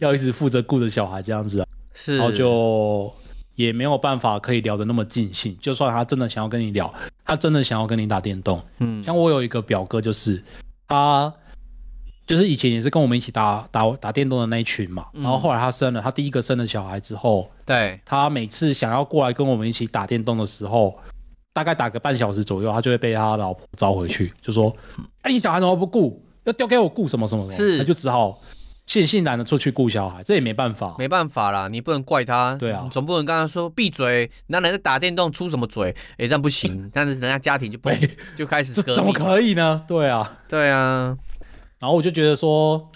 [0.00, 3.14] 要一直负责顾着小孩这样子啊，是，然后就。
[3.60, 6.92] 也没有办法可以聊得那么尽兴，就算他真的想要跟你聊，
[7.26, 10.42] 他真的想要跟你打电动，嗯，像我有一个表哥，就是
[10.88, 11.30] 他，
[12.26, 20.98] 就是以前也是跟我们一起打打打电动的那一群嘛，然后后来他生了他第一个生了小孩之后，对，他每次想要过来跟我们一起打电动的时候，
[21.52, 24.74] 大概打个半小时左右，他就会被他老婆招回去，就说
[25.22, 26.24] ：“哎，你小孩怎么不顾？
[26.44, 28.40] 要丢给我顾什么什么什么？”是，他就只好
[28.90, 35.94] 悻悻然的出去顾小孩，这也没办法，没办法啦，你不能怪他，对啊，你总不能跟他说闭嘴，那人在打电动出什么嘴？
[36.18, 37.88] 哎，这样不行， 但是人家家庭就不
[38.34, 39.84] 就开始怎么可以呢？
[39.86, 41.16] 对啊，对啊，
[41.78, 42.90] 然后我就觉得说，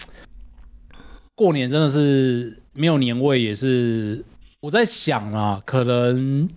[1.37, 4.25] 过年真的是没有年味，也是
[4.63, 6.49] 我在想啊，可能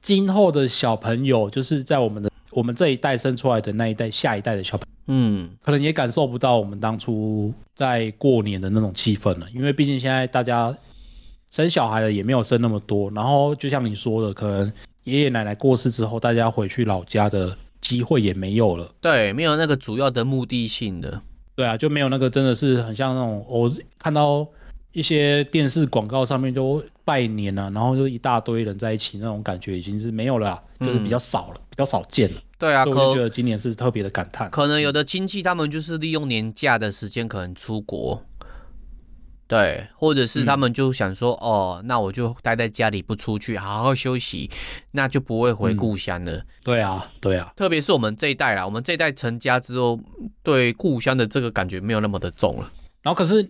[0.00, 4.95] 今后的小朋友，就是在我们的我们这一代生出来的那一代，下一代的小朋友。
[5.06, 10.76] 嗯，可能也感受不到我们当初在过年的那种气氛了，因为毕竟现在大家
[11.50, 14.72] 生小孩的也没有生那么多，然后就像你说的，可能
[15.04, 18.90] 爷爷奶奶过世之后，大家回去老家的机会也没有了。
[19.00, 21.22] 对，没有那个主要的目的性的。
[21.54, 24.46] 对啊，就没有那个真的是很像那种我看到
[24.92, 32.40] 一些电视广告上面就拜年啊，然后就一大堆人在一起那种感觉已经是没有了，就是比较少了，嗯、比较少见了。
[32.58, 34.50] 对啊，我觉得今年是特别的感叹。
[34.50, 38.24] 可能有的亲戚他们就是利用年假的时间，可能出国，
[39.46, 44.50] 对，或者是他们就想说，嗯、哦，那我就待在家里不出去，好好休息，
[44.92, 46.32] 那就不会回故乡了。
[46.32, 50.00] 嗯、对啊，对啊，特别是我们这一代啦，我们这一代成家之后，
[50.42, 52.72] 对故乡的这个感觉没有那么的重了。
[53.02, 53.46] 然后可是，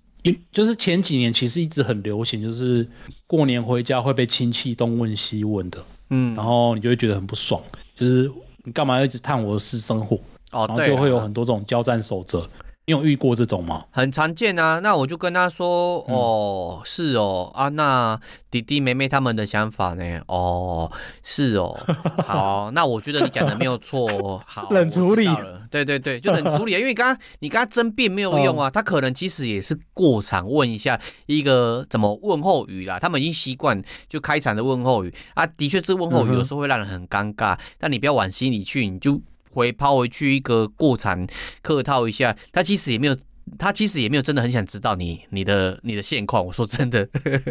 [0.51, 2.85] 就是前几年其实一直很流行，就是
[3.29, 5.79] 过年回家会被亲戚东问西问的，
[6.11, 7.62] 嗯，然后你就会觉得很不爽，
[7.95, 8.29] 就是。
[8.66, 10.16] 你干嘛要一直探我的私生活？
[10.50, 12.44] 哦，然后就会有很多这种交战守则。
[12.88, 13.85] 你有遇过这种吗？
[13.90, 14.79] 很常见啊。
[14.79, 18.16] 那我就跟他说，嗯、哦，是哦，啊，那
[18.49, 20.20] 弟弟妹妹他们的想法呢？
[20.29, 20.92] 哦，
[21.25, 21.77] 是哦，
[22.25, 24.40] 好，那我觉得你讲的没有错。
[24.46, 25.29] 好，冷处理。
[25.68, 26.79] 对对对，就冷处理啊。
[26.79, 33.01] 因为刚刚你跟他争辩没有用啊，哦、他可能其实也是过场问一下一个怎么问候语啦。
[33.01, 39.20] 他们已经习惯就开场的问候语啊，的确这问候语有时候会让人很尴尬，嗯、但你不要往心里去，你就。
[39.57, 41.27] 回抛回去一个过场
[41.62, 43.16] 客套一下，他其实也没有，
[43.59, 46.45] 他其实也没有真的很想知道你你的你的现况。
[46.45, 47.09] 我说真的，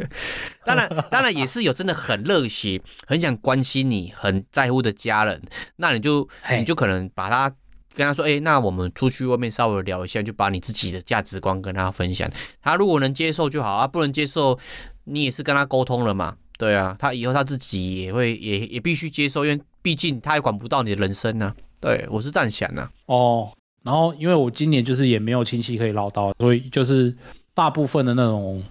[0.63, 5.41] 当然当然也是有真的很热血，很想关心你，很在乎的家人，
[5.77, 7.49] 那你就你就可能把他
[7.95, 12.29] 跟他说，哎、欸，那我们出去外面稍微聊一下，就把你自己的价值观跟他分享。
[12.61, 14.59] 他如果能接受就好啊，不能接受，
[15.05, 21.64] 你也是跟他沟通了嘛，对啊，他以后他自己也会也也必须接受，因为毕竟他也管不到你的人生呢、啊。
[21.85, 23.51] 对，我是这样想的哦。
[23.83, 27.15] 然后，因为我今年就是也没有亲戚可以唠叨，所以就是
[27.53, 28.63] 大部分的那种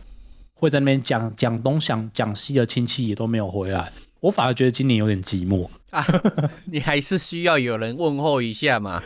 [0.54, 3.92] 会在那边讲讲东讲讲西的亲戚也都没有回来。
[4.18, 6.04] 我反而觉得今年有点寂寞啊。
[6.66, 9.00] 你还是需要有人问候一下嘛？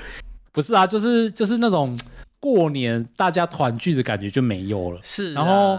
[0.53, 1.95] 不是啊，就是就是那种
[2.41, 4.99] 过年大家团聚的感觉就没有了。
[5.03, 5.79] 是、啊，然后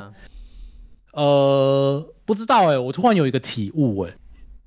[1.14, 4.18] 呃，不知道哎、欸，我突然有一个体悟哎、欸，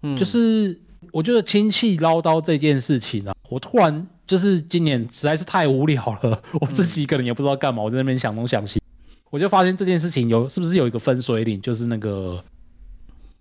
[0.02, 0.80] 嗯，就是。
[1.10, 8.80] 我觉得亲戚唠叨这件事情啊，我突然就是今年实在是太无聊了， 我自己一个人也不知道干嘛，我在那边想东想西，
[9.30, 12.42] 我就发现这件事情有是不是有一个分水岭，就是那个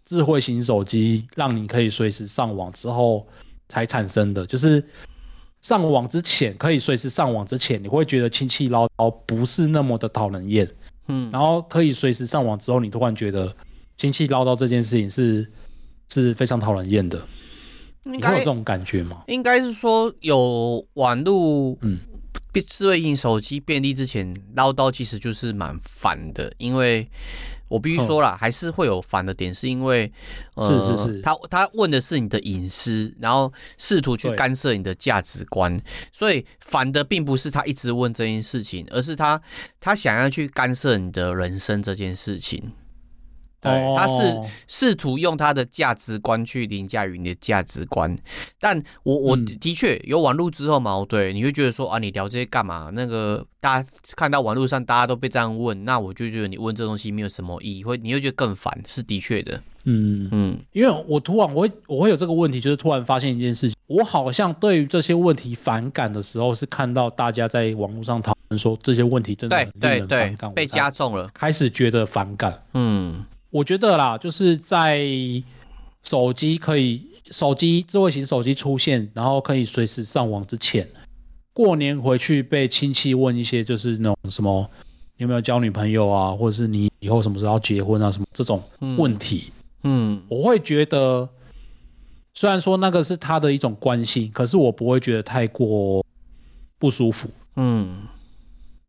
[0.04, 3.26] 智慧型手机让你可以随时上网之后
[3.70, 4.84] 才产生的，就是
[5.62, 10.68] 上网之前可以随时上网之前，你会觉得亲戚唠叨不是那么的讨人厌，
[11.08, 13.56] 嗯，然后可以随时上网之后，你突然觉得
[13.98, 15.50] 亲戚唠叨这件事情是
[16.12, 17.24] 是非常讨人厌的。
[18.04, 19.24] 应该有这种感觉吗？
[19.28, 22.00] 应该是说有网络，嗯，
[22.68, 27.08] 智慧型手机便利之前唠叨其实就是蛮烦的，因为
[27.68, 30.12] 我必须说了，还是会有烦的点，是因为，
[30.56, 35.80] 呃、是是是，他他问的是你的隐私，然后试图去干涉你的价值观，
[36.12, 39.42] 所以烦的并不是他一直问这件事情，而是他
[39.80, 42.74] 他想要去干涉你的人生这件事情。
[43.62, 48.18] 对，他是试图用他的价值观去凌驾于你的价值观，
[48.60, 52.90] 但我我的确有网络之后嘛，对，你会觉得说啊，你聊这些干嘛？
[52.94, 59.62] 那个大家看到网络上大家都被这样问，那我就觉得你问这东西没有什么意义，会你会觉得更烦，是的确的。
[59.84, 72.64] 嗯嗯，因为我突然我会我会有这个问题，就是突然发现一件事情，我好像对于这些问题反感的时候，是看到大家在网络上讨论说这些问题真的很令人反感，被加重了，开始觉得反感。
[72.74, 73.24] 嗯。
[73.52, 75.06] 我觉得啦，就是在
[76.04, 80.88] 手机可以手机智慧型手机出现，然后可以随时上网之前，
[81.54, 84.70] 过年回去被亲戚问一些就是那种什么
[85.18, 88.10] 你有没有交女朋友啊，或者是你以后什么时候要结婚啊？
[88.10, 88.64] 什么这种
[88.98, 89.52] 问题，
[89.84, 91.28] 嗯，嗯，我会觉得
[92.34, 96.06] 虽然说那个是他的一种关心，可是我不会觉得太过
[96.80, 98.08] 不舒服，嗯，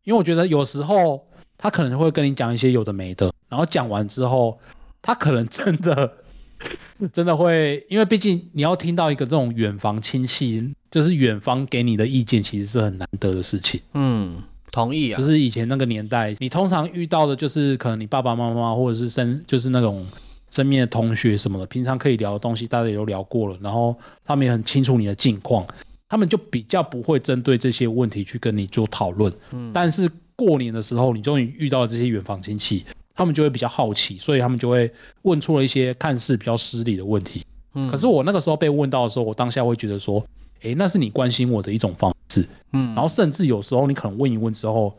[0.05, 3.32] 因为我觉得有时候他可能会跟你讲一些有的没的。
[3.53, 4.59] 然后讲完之后，
[4.99, 6.11] 他可能真的
[7.13, 13.79] 真的会，因为毕竟你要听到一个这种远房亲戚，就是远方给你的意见，其实是很难得的事情。
[13.93, 15.19] 嗯，同意啊。
[15.19, 20.03] 就是以前那个年代，你通常遇到的就是可能你爸爸妈妈或者是身就是那种
[20.49, 25.63] 身边的同学什么的，平常可以聊的东西，大家也都聊过了，然后他们也很清楚你的近况，
[26.09, 29.31] 他们就比较不会针对这些问题去跟你做讨论。
[29.51, 32.83] 嗯，但是过年的时候，你终于遇到了这些远房亲戚，
[33.15, 34.91] 他们就会比较好奇，所以他们就会
[35.23, 37.45] 问出了一些看似比较失礼的问题。
[37.75, 40.25] 嗯，可是我那个时候被问到的时候，我当下会觉得说，
[40.61, 42.47] 诶，那是你关心我的一种方式。
[42.71, 44.95] 嗯，然后甚至有时候你可能问一问之后，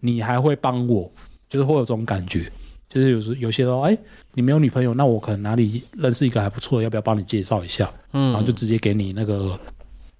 [0.00, 1.10] 你还会帮我，
[1.48, 2.50] 就是会有这种感觉，
[2.88, 3.98] 就是有时有些说，诶，
[4.34, 7.92] 你没有女朋友，那我可能哪里认识一个还不错的，要不要帮你介绍一下？
[8.12, 9.58] 嗯，然后就直接给你那个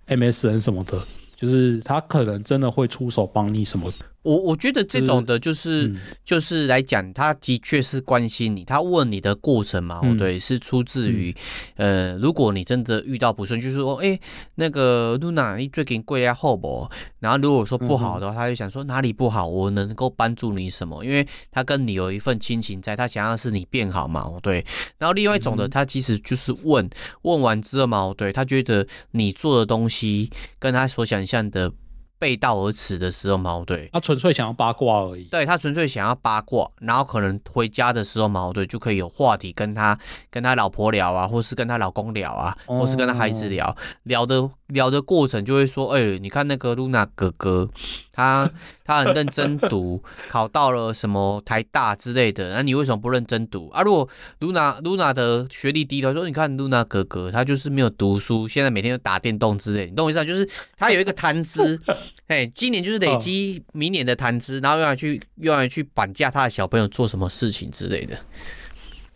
[0.09, 1.03] MSN 什么的，
[1.37, 3.92] 就是他可能真的会出手帮你什么。
[4.22, 11.35] 我我觉得这种的就是、嗯、就是来讲，他的确是关心你，他问你的过程嘛，嗯、对，是出自于，
[11.76, 14.20] 嗯、呃，如果你真的遇到不顺，就是说，哎、欸，
[14.56, 16.87] 那个露娜，你最近贵在后不？
[17.18, 21.02] 然后如果说不好的话，他就想说哪里不好，我能够帮助你什么？
[21.02, 24.64] 因为他跟你有一份亲情在，他想要是你变好嘛，对。
[24.98, 26.87] 然后另外一种的，他其实就是问
[27.22, 30.28] 问完之后嘛，对，他觉得你做的东西
[30.59, 31.72] 跟他所想象的。
[32.20, 35.24] 背道而驰的时候矛盾，他纯粹想要八卦而已。
[35.24, 39.98] 对，他纯粹想要八卦，然后可能回家的时候矛盾，就可以有话题跟他
[40.30, 47.68] 跟他老婆聊啊，或是跟他老公聊啊，或是跟他孩子聊，哦、聊的聊的过程就会说，哎、欸，你看那个露娜哥哥。
[48.12, 48.50] 他
[48.90, 52.53] 他很认真读， 考到了什么台大之类的。
[52.55, 53.83] 那你为什么不认真读啊？
[53.83, 54.09] 如果
[54.40, 59.87] 露娜露娜的学历低他说，你看露娜哥哥，他就是没有读书，现在每天都打电动之类。
[59.87, 60.24] 你懂我意思啊？
[60.24, 61.81] 就是他有一个谈资，
[62.26, 68.18] 哎，今年就是累积明年的谈资，然后用来去用来去绑架他的小朋友做什么事情之类的。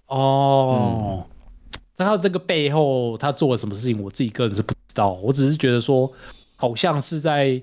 [0.07, 1.27] 哦，
[1.97, 5.15] 那、嗯、他这个背后他做了什么事情，我自己个人是不知道。
[5.15, 6.13] 我只是觉得说，
[6.55, 7.61] 好像是在。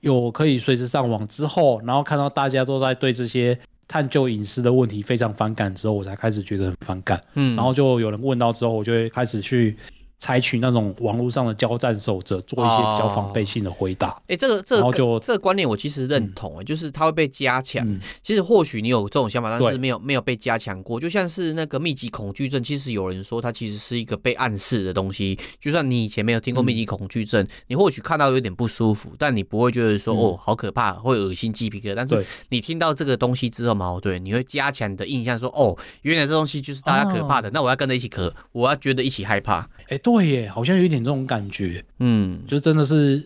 [0.00, 3.58] 有可以随时上网之后，然后看到大家都在对这些
[3.88, 7.22] 探究隐私的问题非常反感之后，我才开始觉得很反感。
[7.34, 9.76] 嗯，然后就有人问到之后，我就会开始去。
[10.20, 14.08] 采取那种网络上的交战守则，做一些比较防备性的回答。
[14.08, 17.84] 哎、哦欸，这个这个，然后就这个观念我其实认同、欸，嗯、就是它会被加强。
[17.88, 21.00] 嗯、其实或许你有这种想法，但是没有没有被加强过。
[21.00, 25.38] 就像是那个密集恐惧症，其实有人说它其实是一个被暗示的东西。
[25.58, 31.94] 就算你以前没有听过密集恐惧症，嗯、你或许看到有点不舒服，但你不会觉得说、嗯、哦好可怕，会恶心鸡皮疙瘩。
[31.94, 39.60] 但是你听到这个东西之后嘛，对，你会加强你的印象说，说哦，原来这东西就是大家可怕的，啊、那我要跟着一起可，我要觉得一起害怕。
[39.82, 43.22] 哎、欸，对耶，好像有一点这种感觉，嗯，就真的是，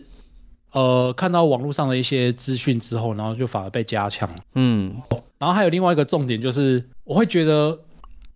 [0.71, 4.95] 呃，看到网络上的一些资讯之后，然后就反而被加强，嗯，
[5.39, 7.79] 然后还有另外一个重点就是，我会觉得，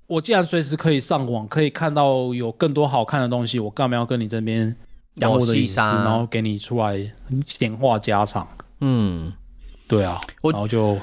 [0.08, 4.76] 我既然随时可以上网，可以看到有更多好看的东西，我干嘛要跟你这边
[5.16, 6.98] 养我的隐私，然后给你出来
[7.46, 8.48] 闲话家常，
[8.82, 9.34] 嗯，
[9.88, 10.98] 对啊，然后就，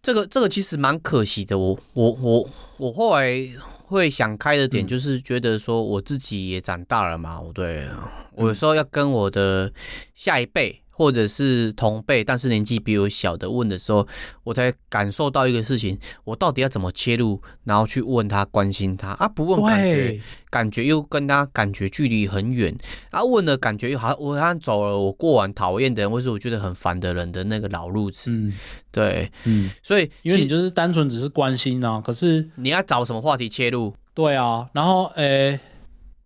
[0.00, 3.48] 这个这个其实蛮可惜的，我我我我后来。
[3.86, 7.86] 会想开的点就是觉得说我自己也长大了嘛，我对，
[8.32, 9.72] 我有时候要跟我的
[10.14, 14.06] 下一辈或者是同辈，但是年纪比我小的问的时候，
[14.44, 22.74] 我才感受到一个事情，我到底要怎么切入，然后去问他，关心他啊，不问感觉感觉又跟他感觉距离很远，
[23.10, 28.52] 啊，问了感觉又好像我好像走了我过往讨厌的人，或是我觉得很烦的人的那个老路子，嗯，
[28.92, 33.94] 对，嗯，所以因为你就是单纯只是关心啊，可是你要找什么话题切入？
[34.14, 35.60] 对啊，然后诶、欸，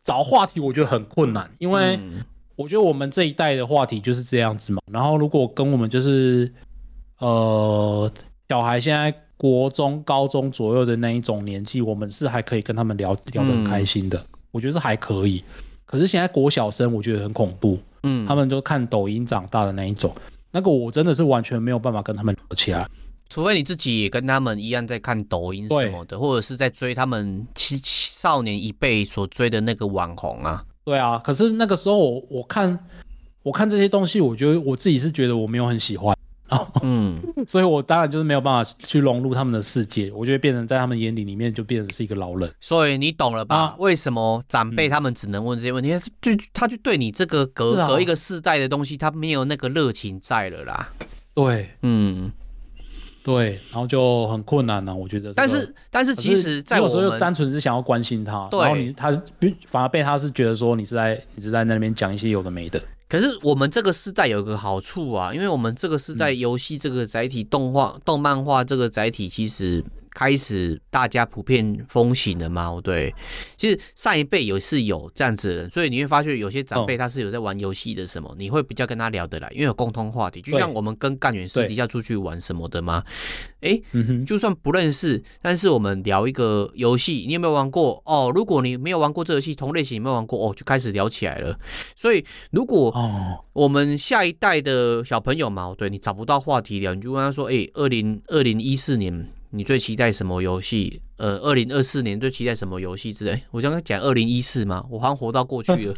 [0.05, 1.97] 找话题我觉得很困难，因为。
[1.97, 2.23] 嗯
[2.59, 4.83] 我觉得我们这一代的话题就是这样子嘛。
[4.91, 6.53] 然后如果跟我们就是，
[7.19, 8.11] 呃，
[8.49, 14.19] 小孩现在国中、高中左右的那一种年纪，我们是还可以跟他们聊聊得很开心的。
[14.19, 15.45] 嗯、我觉得是还可以。
[15.87, 17.79] 可是现在国小生，我觉得很恐怖。
[18.03, 20.13] 嗯，他们都看抖音长大的那一种，
[20.51, 22.85] 那个我真的是完全没有办法跟他们聊起来。
[23.29, 30.65] 除非你自己也跟他们一样在看抖音什么的，或者是在追他们青少年一辈所追的那个网红啊。
[30.89, 32.79] 对啊，可是那个时候我我看
[33.43, 36.17] 我看这些东西，我觉得我自己是觉得我没有很喜欢，
[36.81, 42.51] 嗯， 所以我当然就是没有办法去融入他们的世界，我就会变成在他们眼里里面就变成是一个老人。
[42.59, 43.57] 所以你懂了吧？
[43.57, 45.93] 啊、为什么长辈他们只能问这些问题？
[45.93, 50.89] 嗯、就他就对你这个隔、啊、隔一个世代的东西，他没有那个热情在了啦。
[51.35, 52.33] 对，嗯。
[53.23, 55.35] 对，然后就很困难了、啊，我觉得、这个。
[55.35, 59.11] 但是，但是其实，在我有时候单纯是想要关心他，对然后你他
[59.67, 62.81] 反而被他是觉得说你是在你是在那边讲一些有的没的。
[63.09, 69.83] 可是我们这个时代有个好处啊，因为我们这个时代游戏这个载体、动画、动漫画这个载体其实
[70.19, 73.15] 开始大家普遍风行的嘛，对。
[73.57, 80.43] 其实上一辈也是有这样子的人，所以你会发现有些长辈他是有在玩游戏的什么，你会比较跟他聊得来，因为有共通话题。
[80.43, 83.05] 就像我们跟干员私底下出去玩什么的嘛，
[83.61, 83.81] 哎，
[84.27, 88.03] 就算不认识，但是我们聊一个游戏，你有没有玩过？
[88.05, 90.49] 哦，如果你没有玩过这个游戏，同类型有没有玩过？
[90.49, 91.57] 哦，就开始聊起来了。
[91.95, 92.93] 所以如果
[93.53, 101.03] 我们下一代的小朋友嘛，对，你找不到话题聊，你就问他说：“哎，二零二零一四年。”你最期待什么游戏？
[101.19, 103.43] 呃，二零二四年最期待什么游戏之类？
[103.51, 105.95] 我刚刚讲二零一四嘛，我好像活到过去了，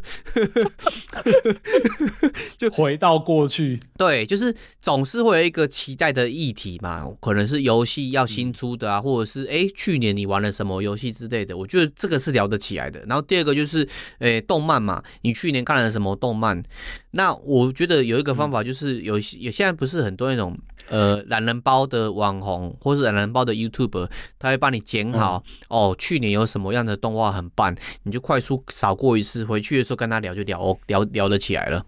[2.57, 3.79] 就回到过去。
[3.95, 11.55] 对，就是总是会有一个期待的议题嘛，可能是游戏要新出的啊，嗯、或者是哎、欸，去年你玩了什么游戏之类的。
[11.55, 13.01] 我觉得这个是聊得起来的。
[13.07, 13.83] 然后第二个就是，
[14.17, 16.63] 哎、欸，动漫嘛，你去年看了什么动漫？
[17.11, 20.57] 那我觉得有一个方法就是有，有、嗯、现在不是很多那种
[20.89, 24.09] 呃懒人包的网红，或是懒人包的 YouTuber，
[24.39, 25.10] 他会帮你剪。
[25.13, 31.85] 好哦，去年有什么样的动画很棒，你就快速扫过一次，回去的时候跟他聊就聊哦，聊聊得起来了。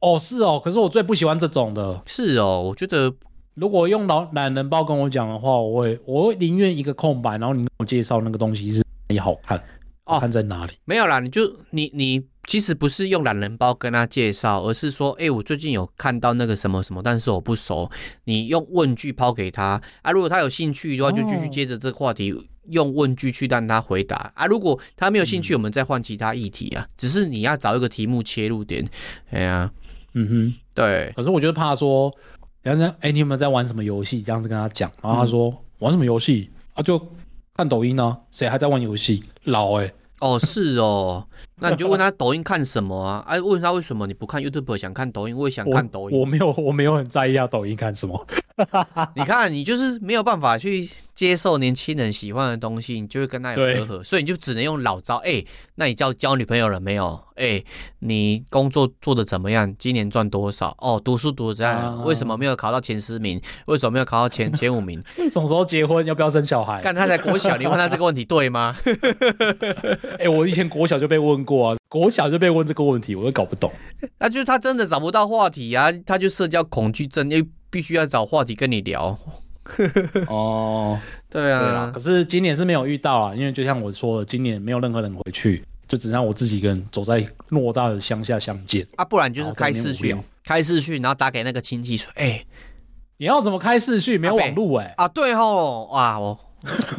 [0.00, 2.02] 哦，是哦，可是我最不喜欢这种的。
[2.06, 3.12] 是哦，我觉得
[3.54, 9.62] 如果用老懒人包跟我讲的话，我会我会宁愿一个空白，然后你跟我介绍那个东西是也好看，
[10.04, 10.72] 好，看在哪里。
[10.84, 12.26] 没有啦，你就你你。
[12.48, 17.90] 其实不是用懒人包跟他介绍，而是说，哎、欸，我最近有看到那个什么什么，但是我不熟。
[18.24, 24.46] 你用问句抛给他啊，如果他有兴趣的话，就继续接着这个话题、哦、用问句去让他回答啊。
[24.46, 26.82] 如果他没有兴趣，我们再换其他议题啊。
[26.82, 28.82] 嗯、只是你要找一个题目切入点。
[29.28, 29.72] 哎呀、啊，
[30.14, 31.12] 嗯哼，对。
[31.14, 32.10] 可是我觉得怕说，
[32.62, 34.22] 然后说，哎，你有没有在玩什么游戏？
[34.22, 36.82] 这样子跟他讲，然后他说、嗯、玩什么游戏啊？
[36.82, 36.98] 就
[37.54, 38.18] 看抖音呢、啊。
[38.30, 39.22] 谁还在玩游戏？
[39.44, 39.94] 老哎、欸。
[40.20, 41.26] 哦，是哦。
[41.60, 43.24] 那你就问他抖音看什么啊？
[43.26, 45.36] 哎、 啊，问他为什么你不看 YouTube 想看抖音？
[45.36, 46.16] 我也想看抖音。
[46.16, 48.26] 我，我没有，我没有很在意啊，抖音看什么。
[49.14, 55.16] 你看，你就是没有办法去接受年轻人喜欢的东西，你就会跟他有隔阂，所以你就只能用老招。
[55.16, 55.46] 哎、欸，
[55.76, 57.18] 那你交交女朋友了没有？
[57.36, 57.64] 哎、欸，
[58.00, 59.72] 你工作做的怎么样？
[59.78, 60.76] 今年赚多少？
[60.80, 61.98] 哦，读书读得怎样？
[61.98, 63.40] 啊、为什么没有考到前十名？
[63.66, 65.02] 为什么没有考到前 前五名？
[65.30, 66.04] 什么时候结婚？
[66.04, 66.82] 要不要生小孩？
[66.82, 68.76] 看他在国小，你问他这个问题对吗？
[70.18, 73.70] 哎、欸，我以前国小就被问过啊，国小就被问这个问题，我都搞不懂。
[74.18, 77.46] 那就是他真的找不到话题啊，他就社交恐惧症，因为。
[77.70, 79.18] 必须要找话题跟你聊。
[80.28, 80.98] 哦，
[81.28, 88.86] 对啊，对啦，可是今年是没有遇到啊，因为就像我说的，今年没有任何人回去，就只让我自己一个人走在偌大的乡下相见。
[88.96, 92.46] 啊，不然就是开视讯，开视讯，然后打给那个亲戚说，哎、欸，
[93.18, 94.18] 你要怎么开视讯？
[94.18, 96.34] 没有网路哎、欸，啊，对吼，哇，我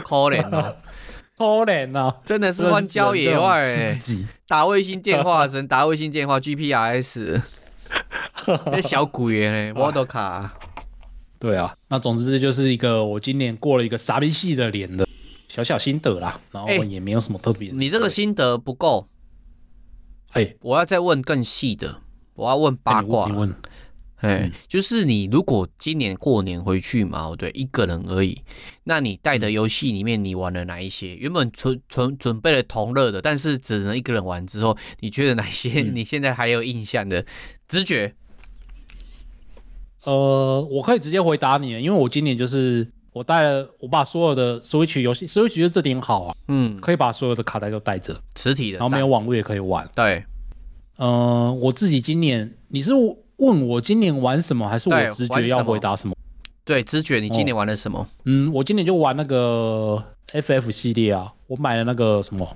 [0.04, 0.76] 可怜哦，
[1.36, 4.00] 可怜哦，真的是荒郊野外哎，
[4.48, 7.42] 打卫星电话只能打卫星电话，GPRS。
[8.72, 9.74] 那小鬼呢？
[9.80, 10.58] 我都卡。
[11.40, 15.08] 对啊，那总之就是一个我今年过了一个傻逼系的脸的
[15.48, 17.76] 小小心得啦，然后也没有什么特别、欸。
[17.76, 19.08] 你这个心得不够，
[20.32, 22.02] 哎、欸，我要再问更细的，
[22.34, 23.24] 我要问八卦。
[23.24, 23.56] 欸、你问，
[24.18, 28.44] 哎、就是你如果今年过年回去嘛，对，一个人而已，
[28.84, 31.16] 那你带的游戏里面你玩了哪一些？
[31.16, 37.26] 原本准准准备了同乐的，但是只能一个人玩之后，你觉得哪些你现在还有印象的？
[37.70, 38.14] 直觉？
[40.06, 49.88] 呃，我可以直接回答你，因为我今年就是我带了，我把所有的 Switch 游戏，Switch 就这点好啊，嗯，可以把所有的卡带都带着，磁体的，然后没有网络也可以玩。
[49.96, 50.24] 对，
[50.98, 52.94] 呃，我自己今年，你是
[53.38, 56.16] 问我今年玩什么，还是我直觉要回答什么？
[56.64, 58.00] 对，直觉，你今年玩了什么？
[58.00, 62.56] 哦，嗯，我今年就玩那个 FF 系列啊，我买了那个什么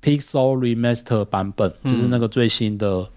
[0.00, 3.08] Pixel Remaster 版本，嗯，就是那个最新的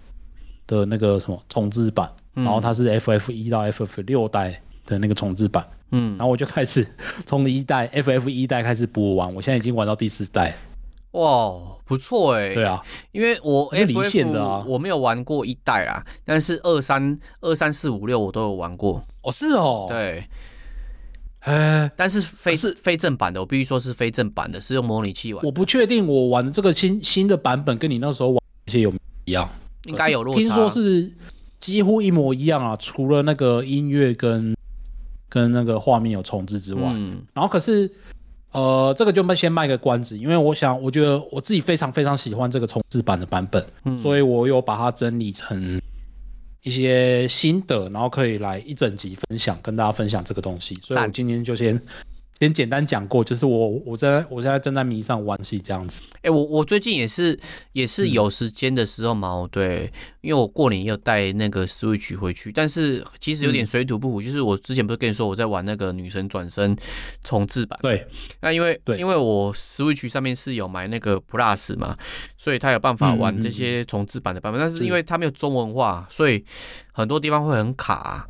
[0.66, 2.10] 的那个什么重置版。
[2.34, 6.86] 然后它是 FF 一到 FF 六代的那个重置版，嗯，然后我就开始
[7.26, 10.56] 从一代 FF 一代开始补玩，我现在已经玩到第四代，
[11.12, 11.52] 哇，
[11.84, 12.80] 不错哎，对啊，
[13.12, 20.24] 因为我 FF 我没有玩过一代啦，但是二三二三四五六我都有玩过，哦是哦，对，
[21.40, 29.48] 哎，但是非是非正版的，我必须说是非正版的，是用模拟器玩，我不确定我玩的这个新新的版本跟你那时候玩一些有没有一样，
[29.86, 31.12] 应该有落差，听说是。
[31.60, 34.56] 几乎一模一样啊，除了那个音乐跟
[35.28, 37.88] 跟那个画面有重置之外，嗯，然后可是
[38.52, 45.80] 呃，这个就先卖个关子，因为我想，我觉得我自己非常非常喜欢这个重置版的版本，嗯，所以我有把它整理成
[46.62, 51.80] 一些心得，然后可以来一整集分享，跟大家分享这个东西，所以我今天就先
[52.40, 56.02] 先简单讲过，就是我我在我现在正在迷上玩戏这样子。
[56.14, 57.38] 哎、欸，我我最近也是
[57.72, 66.74] 也是有时间的时候嘛，嗯、对，因为我过年要带那个 Switch 回去，但是其实有点水土不服，嗯、就是我之前不是跟你说我在玩那个女神转身
[67.22, 67.78] 重置版？
[67.82, 68.06] 对，
[68.40, 71.94] 那因为对因为我 Switch 上面是有买那个 Plus 嘛，
[72.38, 76.42] 所以他有办法玩这些重置版的版本，但是因为他没有中文化，所以
[76.92, 78.26] 很多地方会很卡。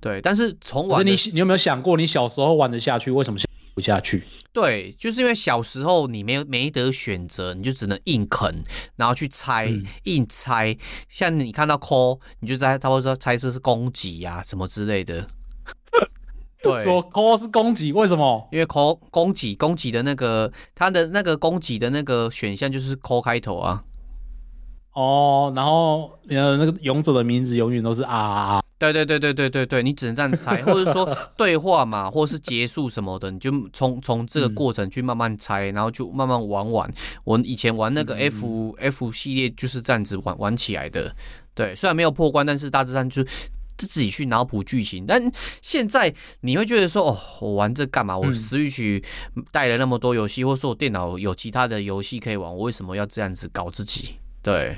[0.00, 3.38] 对，但是从玩，你你有没有想过，你小时候玩得下去，为什么
[3.74, 4.22] 不下去？
[4.52, 8.62] 对，就是因为小时候你没有没得选择，你就只能硬啃，
[8.96, 10.76] 然后去猜，嗯、硬猜。
[11.08, 15.26] 像你看到抠，你就猜，他会说猜这是攻击呀，什么之类的。
[16.62, 18.48] 对，说抠是攻击，为什么？
[18.52, 23.82] 因为抠攻击攻击的那个，他的那个攻击的那个选项就是抠开头啊。
[24.92, 28.62] 哦，然后呃，那个勇者的名字永远都是啊啊啊。
[28.78, 36.92] 对对对对对对对，你只能这样猜， 或者说对话嘛，或是结束什么的，你就从从这个过程去慢慢猜，然后就慢慢玩玩。
[37.24, 41.14] 我以前玩那个 F、嗯、F 系列就是这样子玩玩起来的。
[41.54, 43.28] 对，虽然没有破关，但是大致上就是
[43.78, 45.06] 自己去脑补剧情。
[45.06, 45.22] 但
[45.60, 48.18] 现在你会觉得说，哦，我玩这干嘛？
[48.18, 49.02] 我 Switch
[49.52, 54.16] 带了那么多游戏，或者说我电脑有其他的游戏可以玩，我为什么要这样子搞自己？
[54.42, 54.76] 对。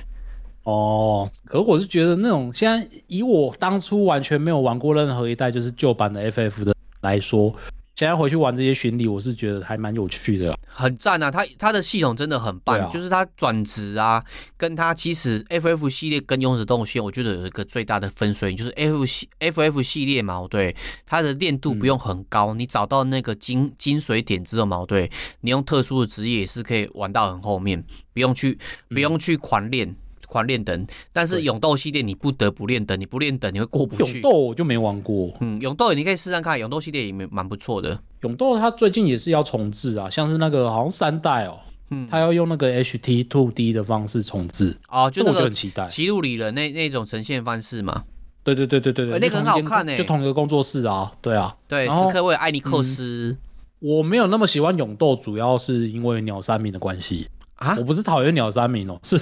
[0.65, 7.55] 哦，可我是觉得那种现在以我当初完全没有玩过任何一代就是旧版的 FF 的来说，
[7.97, 11.31] 现在回去玩这些巡礼，我是觉得还蛮有趣的，很赞啊！
[11.31, 14.25] 它它的系统真的很棒，啊、就是它转职啊，
[14.57, 20.75] 跟它其实 FF 系列跟勇者斗线，我觉得有一个最大的分水岭，就是 F 系 FF 系列嘛，对，
[21.07, 25.09] 它的练度不用很高，嗯、你找到那个精精髓点之后嘛，对，
[25.43, 29.89] 你用特殊的职业也是可以玩到很后面，不用去不用去狂练。
[29.89, 29.97] 嗯
[30.27, 34.21] 狂练等，但是勇斗系列你不得不练等，你不练等你会过不去。
[34.21, 37.99] 勇斗我就没玩过，嗯，勇斗你可以试试看，勇斗系列也蛮不错的。
[38.23, 41.59] 勇斗它最近也是要重置啊，像是那个好像三代哦，
[41.91, 48.05] 嗯，他要用那个 HT Two D 的方式重置哦，就那个就很期待歧路里的那那种呈现方式嘛。
[48.43, 53.39] 对对对对对对，那个很好看诶，就同一个工作室啊，对啊，对，史克威尔艾尼克斯、嗯。
[53.81, 59.21] 我没有那么喜欢勇斗，主要是因为鸟山明的关系啊，我不是讨厌鸟山明哦，是。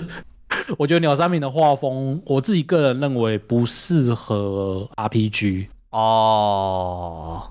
[0.79, 7.49] 我觉得鸟山明的画风，我自己个人认为不适合 RPG 哦。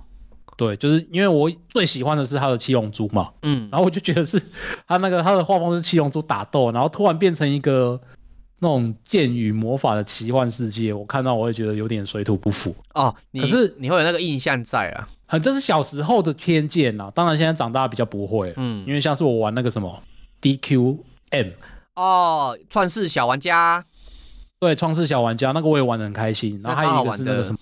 [0.58, 4.40] 对，就是因为我最喜欢的是他的七龙珠嘛，嗯，然后我就觉得是
[4.88, 8.00] 他那个他的画风是七龙珠打斗，然后突然变成一个
[8.60, 13.16] 那种剑与魔法的奇幻世界，我看到我会觉得有点水土不服哦。
[13.34, 15.08] 可是你会有那个印象在啊？
[15.26, 17.12] 很，这是小时候的偏见啊。
[17.16, 20.04] 当然现在长大比较不会，嗯，因为像是我玩那个什么
[20.44, 21.54] DQM。
[21.96, 23.86] 哦，创世小玩家，
[24.60, 26.60] 对，创世小玩家那个我也玩的很开心。
[26.64, 27.60] 然后还有一个是那个什么，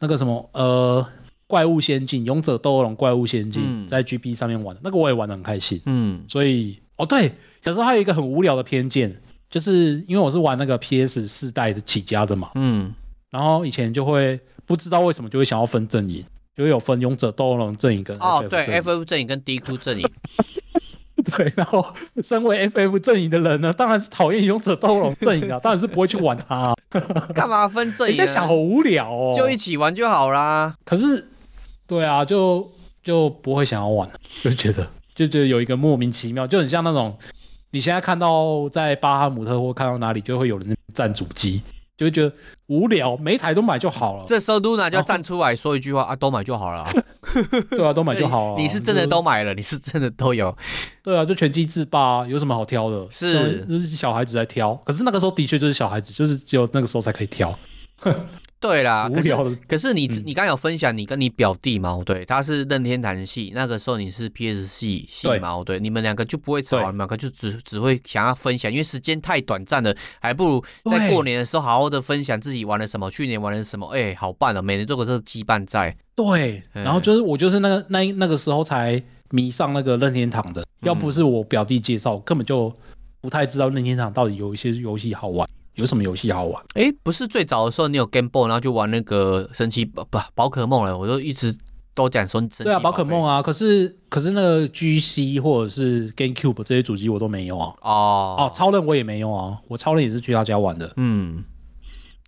[0.00, 1.06] 那个什么呃，
[1.46, 5.80] 怪物仙境，勇者斗恶龙怪物仙境，嗯、在 GB 上面玩的那个我也玩的很开心。
[5.86, 9.14] 嗯，所以哦对，小时候还有一个很无聊的偏见，
[9.50, 12.94] 就是因为我是玩那个 PS 四代的起家的嘛，嗯，
[13.30, 16.24] 然后以前就会不知道为什么就会想要分阵营，
[16.56, 20.10] 就会有分勇者斗恶龙阵营跟哦对，FF 阵营跟 DQ 阵营。
[21.36, 21.84] 对，然后
[22.22, 26.74] 身为 FF 阵营的人呢，当然是讨厌勇者斗龙阵营啊，当然是不会去玩它啊。
[27.34, 28.14] 干嘛分阵营？
[28.14, 30.74] 你在想好无聊哦，就一起玩就好啦。
[30.84, 31.26] 可是，
[31.86, 32.70] 对啊，就
[33.02, 34.08] 就不会想要玩，
[34.42, 37.16] 就觉得就觉得有一个莫名其妙，就很像那种
[37.70, 41.62] 你现在看到在巴哈姆特或看到哪里，就会有人占主机。
[41.96, 42.32] 就会觉得
[42.66, 44.24] 无聊，每一台都买就好了。
[44.26, 46.90] 这时候露娜就要站出来说一句话啊，都买就好了啊。
[47.70, 48.60] 对啊，都买就好了。
[48.60, 50.56] 你是真的都买了，你是真的都有。
[51.02, 53.06] 对啊，就全机制霸，有什么好挑的？
[53.10, 54.74] 是，就是小孩子在挑。
[54.84, 57.56] 可是那个时候的确就是小孩子，就是只有那个时候才可以挑。
[58.60, 59.50] 对啦，无聊的。
[59.50, 62.00] 可是，可是你你刚刚有分享你跟你表弟嘛？
[62.06, 65.62] 对，他是任天堂系，那个时候你是 PS 系系嘛？
[65.62, 73.86] 对，你们两个就不会吵，你们两个就只只会想要分享，因为时间太短暂了，还不如在过年的时候好好的分享自己玩了什么，去年玩了什么。
[73.88, 75.94] 哎，好办了，每年都有这个羁绊在。
[76.14, 82.74] 对，然后就是我就是那个那那个时候才迷上那个任天堂的，要不是我表弟介绍，根本就
[83.20, 85.46] 不太知道任天堂到底有一些游戏好玩。
[85.74, 86.62] 有什么游戏好玩？
[86.74, 90.96] 哎，不是最早的时候你有 Game Boy，然后就玩那个神奇宝不宝可梦了。
[90.96, 91.56] 我都一直
[91.94, 92.40] 都讲说。
[92.58, 97.74] 对啊，宝可梦啊，可是可是那个 GC 或者是 GameCube 这些主机我都没有啊。
[97.82, 100.92] 哦哦，超人我也没用啊，我超人也是去他家玩的。
[100.96, 101.42] 嗯，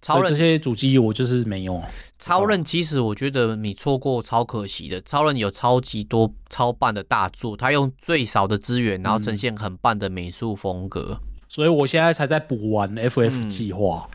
[0.03, 1.81] 超人这些主机我就是没有。
[2.19, 11.21] 超人其实我觉得你错过超可惜的，超人有超级多超棒的大作，他用最少的资源，然后呈现很棒的美术风格。
[11.21, 14.09] 嗯所以我现在才在补完 FF 计划。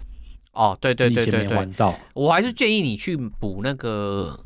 [0.53, 1.95] 哦，对对对对对。
[2.13, 4.37] 我还是建议你去补那个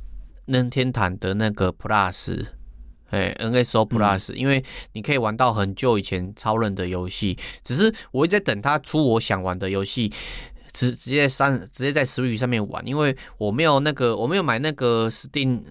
[0.45, 2.45] 任天堂的那个 Plus，
[3.09, 4.63] 哎，NSO Plus，、嗯、因为
[4.93, 7.37] 你可以玩到很久以前超人的游戏。
[7.63, 10.11] 只是我一直在等他出我想玩的游戏，
[10.73, 15.63] 直直接上直接在 Switch 上面玩，因为我没有那个我没有买那个 Steam，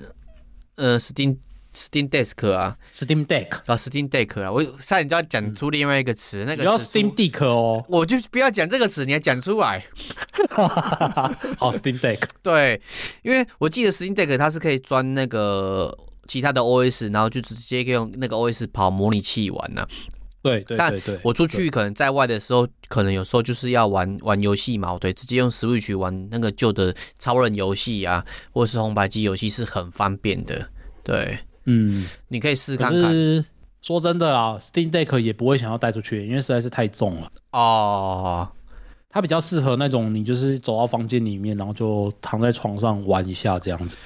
[0.74, 1.38] 呃，Steam。
[1.74, 9.84] Steam Deck 啊，Steam Deck 啊，Steam Deck 啊，我差点就要讲出另外一个词，嗯、那个叫 Steam Deck 哦，我就不要讲这个词，你还讲出来。
[11.58, 12.80] 好，Steam Deck，对，
[13.22, 15.96] 因为我记得 Steam Deck 它是可以装那个
[16.28, 19.88] 其他的 OS，然后就直接可以用那个 OS 跑模拟器玩呢、啊。
[20.42, 28.22] 对对对对，我出去可能在外的时候，可能有时候就是要玩玩游戏嘛，对，直接用 Switch 玩那个旧的超人游戏啊，
[28.52, 30.68] 或者是红白机游戏是很方便的，
[31.02, 31.38] 对。
[31.64, 33.02] 嗯，你可以试看看。
[33.02, 33.44] 可是
[33.82, 37.30] 说真的啊，Steam Deck 也不会想要带出去，因为实在是太重了。
[37.52, 38.48] 哦，
[39.10, 43.96] 它比较适合那种你就是走到房间里面，然后就躺在床上玩一下这样子。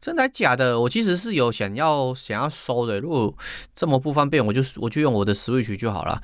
[0.00, 0.80] 真的假的？
[0.80, 3.00] 我其实是有想要想要收的。
[3.00, 3.34] 如果
[3.74, 6.20] 这么不方便，我就我就用我的 Switch 就好了。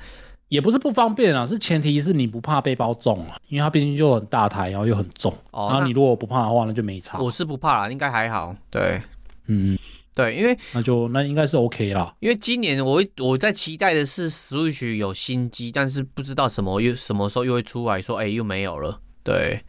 [0.49, 5.31] 也不是不方便啊，是前提是你不怕背包重啊，因为它毕竟就很大台，然后又很重。
[5.51, 7.19] 哦，然后你如果不怕的话，那就没差。
[7.19, 8.55] 我是不怕啦，应该还好。
[8.69, 9.01] 对，
[9.47, 9.77] 嗯。
[10.19, 12.13] 对，因为那就那应该是 OK 啦。
[12.19, 18.99] 因为今年我我在期待的是 Switch 有新机，但是不知道什么又什么时候又会出来说，哎，又没有了。
[19.23, 19.61] 对，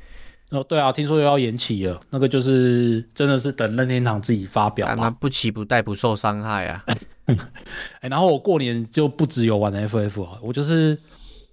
[0.51, 2.01] 哦，对啊，听说又要延期了。
[2.11, 6.85] 那个就是真的是等任天堂自己发表那，不期不待，不受伤害啊。
[8.01, 10.99] 哎，然后我过年就不只有玩 FF 啊，我就是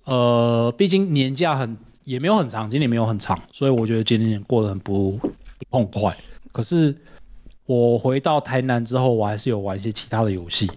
[0.05, 5.29] 呃，毕竟年假很也没有很长，今年没有很长，所以我觉得今年过得很不不
[5.69, 6.17] 痛快。
[6.51, 6.95] 可是。
[7.67, 10.67] 我回到台南之后，我还是有玩一些其他的游戏，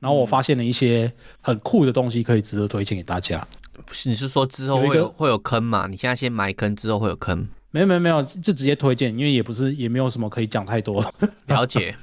[0.00, 3.46] 然后我发现了一些很酷的东西，可以值得推荐给大家。
[3.86, 5.86] 不是，你是说之后会会有坑吗？
[5.88, 7.46] 你现在先埋坑，之后会有坑？
[7.70, 11.04] 没有没有没有，就直接推荐，因为也不是也没有什么可以讲太多。
[11.46, 11.94] 了解。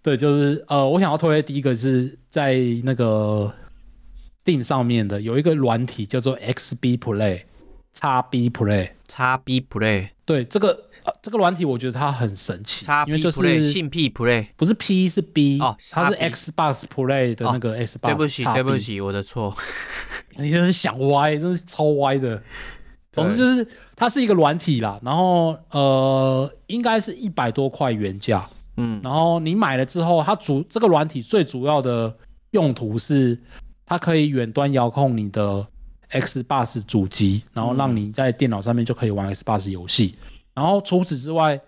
[0.00, 3.52] 对，就是呃，我想要推的第一个是在那个
[4.44, 6.96] Steam 上面的有一个软体叫做 XB
[8.00, 10.08] Play，XB Play，XB Play。
[10.24, 10.84] 对，这个。
[11.06, 18.06] 呃这个软体我觉得它很神奇，因为就是性 P Play，不是 P 是 B 哦，它是 Xbox Play 的那个 Xbox。
[18.06, 19.54] 对不起，对不起，我的错。
[20.36, 22.42] 你真是想歪，真是超歪的。
[23.12, 28.44] 总之就是它是一个软体啦，然后呃，应该是一百多块原价，
[28.76, 32.12] 嗯，然后你买了之后，它主这个软体最主要的
[32.50, 33.40] 用途是
[33.84, 35.64] 它可以远端遥控你的
[36.20, 40.14] Xbox 主机，然后让你在电脑上面就可以玩 Xbox 游戏。
[40.54, 41.60] 然后除此之外，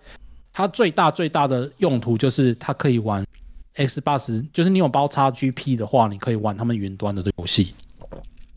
[0.51, 3.25] 它最大最大的用途就是它可以玩
[3.75, 7.73] Xbox，就是你有包 XGP 的话，你可以玩他们云端的游戏。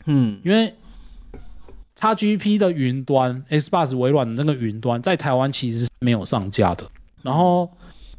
[0.06, 0.74] 嗯，因为
[1.98, 6.84] XGP 的云端，Xbox 微软的那个云端在台湾其实是没有上架的。
[7.22, 7.70] 然后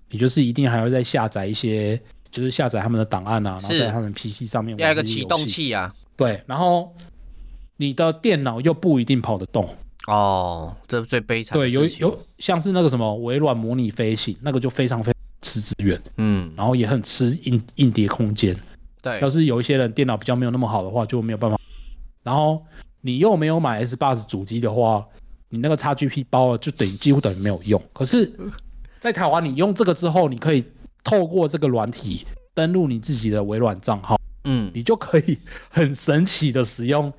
[0.10, 2.00] 你就是一定还要再下载一些，
[2.32, 4.86] 就是下载他们的档案啊，然后在他们 PC 上面玩。
[4.86, 5.94] 要一个启动器啊。
[6.16, 6.96] 对，然后
[7.78, 9.68] 你的电脑又不一定跑得动。
[10.08, 11.58] 哦，这最悲惨。
[11.58, 18.54] 对，有有像是那个什么微软模拟飞行，那个就非常非常吃资源，嗯，然后也很吃硬硬碟空间。
[19.02, 21.58] 对，要是有一些人电脑比较没有那么好的话，就没有办法。
[22.22, 22.62] 然后
[23.00, 25.06] 你又没有买 Xbox 主机的话，
[25.48, 27.82] 你那个 XGP 包了就等于几乎等于没有用。
[27.94, 28.30] 可是，
[29.00, 30.66] 在台湾你用这个之后，你可以
[31.04, 35.38] 透过这个软体登录你自己的微软账号，嗯，你就可以
[35.70, 37.12] 很神奇的使用。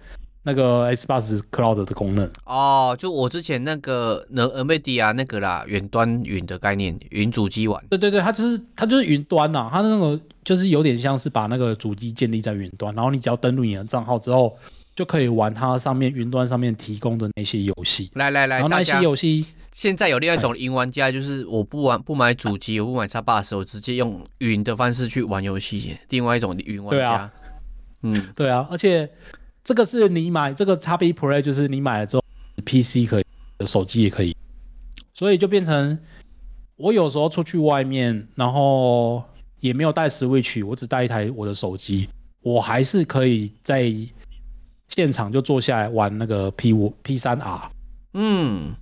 [0.46, 7.82] 那个 Xbox Cloud 的功能哦，就我之前那个那 NVIDIA 那个啦，远端云的概念，云主机玩。
[7.88, 14.54] 对对对，它就是它就是云端呐、啊，它那个就是有点像是把那个主机建立在云端，然后你只要登录你的账号之后，
[14.94, 18.10] 就可以玩它上面云端上面提供的那些游戏。
[18.12, 25.96] 来来来，然后那些游戏现在有另外一种云玩家，就是我不玩不买主机，我不买 Xbox，我直接用云的方式去玩游戏。
[26.10, 27.32] 另外一种云玩家，啊
[28.02, 29.10] 嗯，对啊，而且。
[29.64, 32.24] 这个是你买这个 x B Play，就是你买了之后
[32.66, 33.24] ，PC 可以，
[33.66, 34.36] 手机也可以，
[35.14, 35.98] 所以就变成
[36.76, 39.24] 我有时候出去外面，然后
[39.60, 42.08] 也没有带 Switch，我只带一台我的手机，
[42.42, 43.90] 我还是可以在
[44.88, 47.70] 现场就坐下来玩那个 P 五 P 三 R。
[48.12, 48.74] 嗯，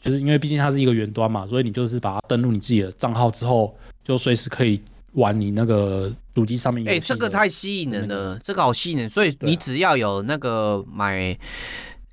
[0.00, 4.80] 就是因为毕竟它是一个云端嘛，所以你就是把它登录你自己的账号之后，就随时可以。
[5.12, 9.08] 玩你那个主机上面，哎、欸，这个太吸引人了，这个好吸引人。
[9.08, 11.36] 所以你只要有那个买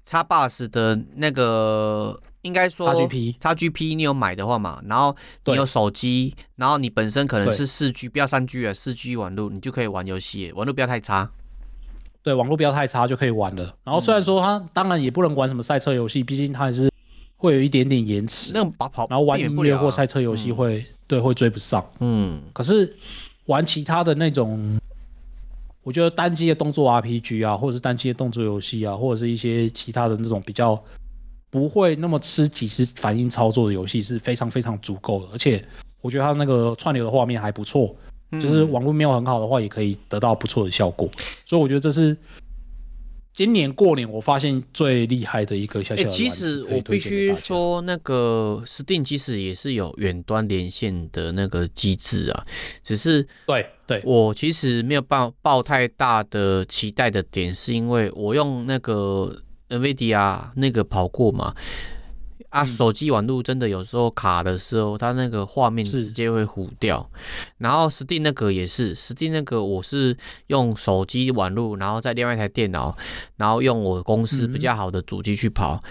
[0.06, 11.30] Xbox 的那个，应该说 XGP XGP 你有买的话嘛，然后你有手机，然后你本身可能是四 G，不要三 G 啊，四 G 网络，你就可以玩游戏，网络不要太差。
[12.24, 13.76] 对，网络不要太差就可以玩了。
[13.84, 16.92] 然后虽然说它当然也不能玩什么赛车游戏，毕竟它还是
[17.36, 18.52] 会有一点点延迟。
[18.54, 20.86] 那个跑跑，然后玩音乐或赛车游戏会。
[21.08, 21.84] 对，会追不上。
[22.00, 22.94] 嗯，可是
[23.46, 24.80] 玩其他的那种，
[25.84, 30.82] 我觉得单机的动作 RPG 啊，或者是单机的动作游戏啊，或者是一些其他的那种比较
[31.50, 35.28] 不会那么吃即时反应操作的游戏是非常非常足够的。
[35.32, 35.64] 而且
[36.02, 37.96] 我觉得它那个串流的画面还不错，
[38.34, 41.10] 就是网络没有很好的话，也可以得到不错的效果。
[41.46, 42.16] 所以我觉得这是。
[43.38, 46.10] 今年过年，我发现最厉害的一个小小的。
[46.10, 52.44] 其实我必须说，那个 Steam 其实也是有远端连线的那个机制啊，
[52.82, 61.54] 只是对对，我其实没有抱抱太大的期待的点，是因为我用那个 NVIDIA 那个跑过嘛。
[62.58, 67.08] 啊，手机网络真的有时候卡的时候，它那个画面直接会糊掉。
[67.60, 72.98] 然后 Steam 那个也是，Steam 那个我是用手机网络，然后在另外一台电脑，
[73.36, 75.84] 然后用我公司比较好的主机去跑，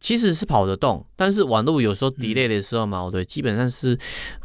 [0.00, 3.98] 其实是跑得动，但是网络有时候 delay 的时候嘛，对，基本上是。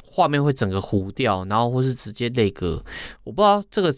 [0.09, 2.83] 画面会整个糊掉，然后或是直接内格，
[3.23, 3.93] 我不知道这个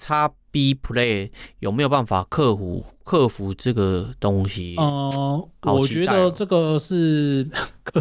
[0.52, 1.30] XB Play
[1.60, 4.76] 有没有办法克服克服这个东西。
[4.78, 7.48] 哦、呃，我觉得这个是，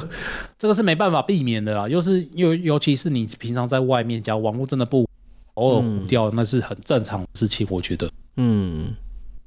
[0.59, 1.89] 这个是没办法避免的啦。
[1.89, 5.09] 又是尤尤其是你平常在外面，假如网络真的不
[5.55, 7.67] 偶尔糊掉，嗯、那是很正常的事情。
[7.71, 8.95] 我觉得，嗯。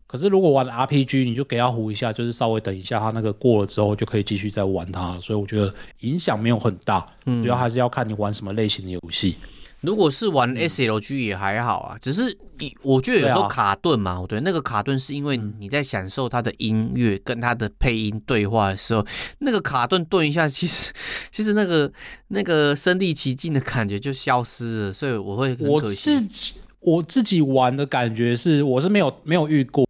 [0.07, 5.17] 可是如果玩 RPG，你就给他糊一下，就是稍微等一下，它那个过了之后就可以继续再玩它。
[5.21, 9.37] 所以我觉得影响没有很大，主要还是要看你玩什么类型的游戏。
[9.81, 19.05] 如果是玩 SLG 也还好啊，只是你我觉得有时候卡顿嘛，对，啊、对，那个卡顿是因为你在享受它的音乐跟它的配音对话的时候，
[19.39, 20.93] 那个卡顿顿一下，其实
[21.31, 21.91] 其实那个
[22.27, 25.57] 那个身临其境的感觉就消失了，所以我会。
[25.59, 26.23] 我是
[26.79, 29.87] 我自己玩的感觉是，我是没有没有遇过。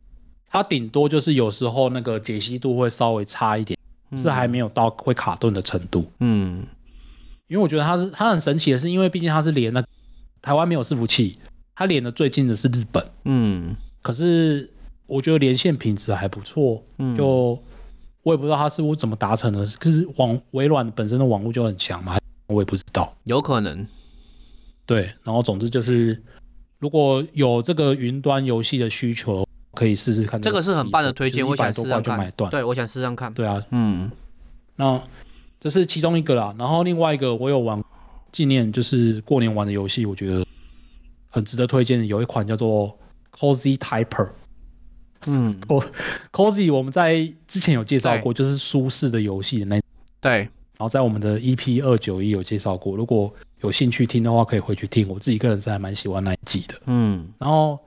[0.50, 3.80] 它顶多就是有时候那个解析度会稍微差一点，
[4.18, 6.06] 是还没有到会卡顿的程度。
[6.20, 6.66] 嗯，
[7.52, 9.84] 因为我觉得它是它很神奇的是，因为毕竟它是连了
[10.42, 11.38] 台湾没有伺服器，
[11.76, 13.06] 它连的最近的是日本。
[13.26, 14.70] 嗯，可是
[15.06, 16.82] 我觉得连线品质还不错。
[16.98, 17.62] 嗯，就
[18.24, 23.14] 我也不知道它是我怎么达成的，可是网微软本身的网络就很强嘛，我也不知道。
[23.26, 23.86] 有可能。
[24.86, 26.24] 对，然后总之就是
[26.80, 29.46] 如果有这个云端游戏的需求。
[29.74, 31.48] 可以试试看，这个是很棒的推荐。
[31.48, 32.30] 我想试试看。
[32.50, 33.34] 对，我想试试看。
[33.34, 34.12] 对啊，嗯，
[34.76, 35.02] 那
[35.62, 36.54] 这是其中一个啦。
[36.60, 37.82] 然后另外一个，我有玩
[38.34, 40.46] 纪念，就是过年玩的游戏，我觉得
[41.30, 42.06] 很值得推荐。
[42.06, 43.00] 有一款叫做
[43.32, 44.30] Cozy Typer。
[45.28, 45.56] 嗯
[46.34, 49.82] ，Cozy 我们在之前有介绍过，就是舒适的游戏的那。
[50.20, 50.40] 对。
[50.40, 55.08] 然后在我们的 EP 二九一有介绍过，如果有兴趣听的话，可以回去听。
[55.08, 56.76] 我自己个人是还蛮喜欢那一季的。
[56.88, 57.80] 嗯，然后。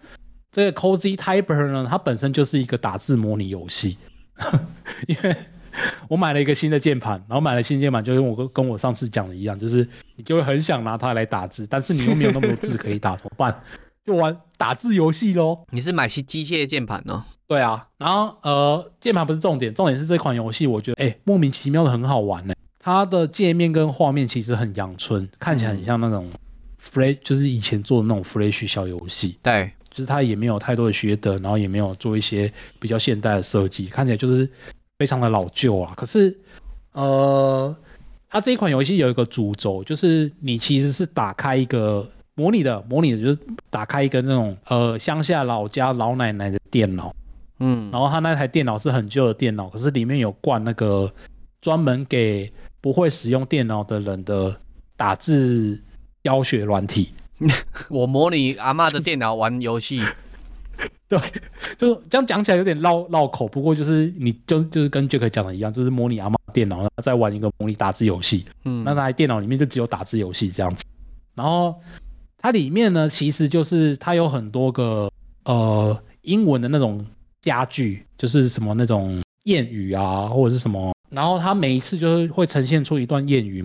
[0.53, 3.99] 这个 Cozy Typer 呢，它本身就是一个打字模拟游戏，
[5.09, 5.37] 因为
[6.09, 13.63] 我买了一个新的键盘，然后买了新键盘，就跟我跟跟我上次讲的一样，就是你就会很想拿它来打字，但是你又没有那么多字可以打， 怎么办？
[14.05, 15.65] 就玩打字游戏喽。
[15.71, 17.25] 你是买机机械键盘呢？
[17.47, 22.55] 对啊，然后呃，键盘不是重点，重点是这款游戏，我觉得哎，莫名其妙的很好玩呢。
[22.79, 26.31] 它的界面跟画面其实很阳春，看起来很像那种
[26.83, 29.39] Flash，就是以前做的那种 Flash 小游戏。
[29.43, 29.71] 对。
[29.91, 34.51] 就是它也没有太多的学德，然后也没有做一些比较现代的设计，看起来就是
[35.05, 35.93] 非常的老旧啊。
[35.95, 36.35] 可是，
[36.93, 37.77] 呃，
[38.31, 43.39] 它这一款游戏有一个主轴，就是你其实是打开一个模拟的，模拟的就是
[43.69, 47.15] 打开一个那种呃乡下老家老奶奶的电脑，
[47.59, 51.13] 嗯，然后他那台电脑是很旧的电脑，可是里面有灌那个
[51.61, 52.51] 专门给
[52.81, 54.57] 不会使用电脑的人的
[54.97, 55.79] 打字
[56.23, 57.11] 教学软体。
[57.91, 60.01] 我模拟阿妈的电脑玩游戏，
[61.09, 61.19] 对，
[61.77, 63.47] 就这样讲起来有点绕绕口。
[63.47, 68.45] 不过就是你就就是跟 Jack 讲的一样，就是模拟阿嬷电脑，然后再玩一个模拟打字游戏。
[68.65, 70.85] 嗯，那台电脑里面就只有打字游戏这样子。
[71.35, 71.75] 然后
[72.39, 75.11] 它里面呢，其实就是它有很多个
[75.45, 77.05] 呃英文的那种
[77.43, 80.93] 家具，就是什么那种谚语啊，或者是什么。
[81.11, 83.65] 然后它每一次就是会呈现出一段谚语，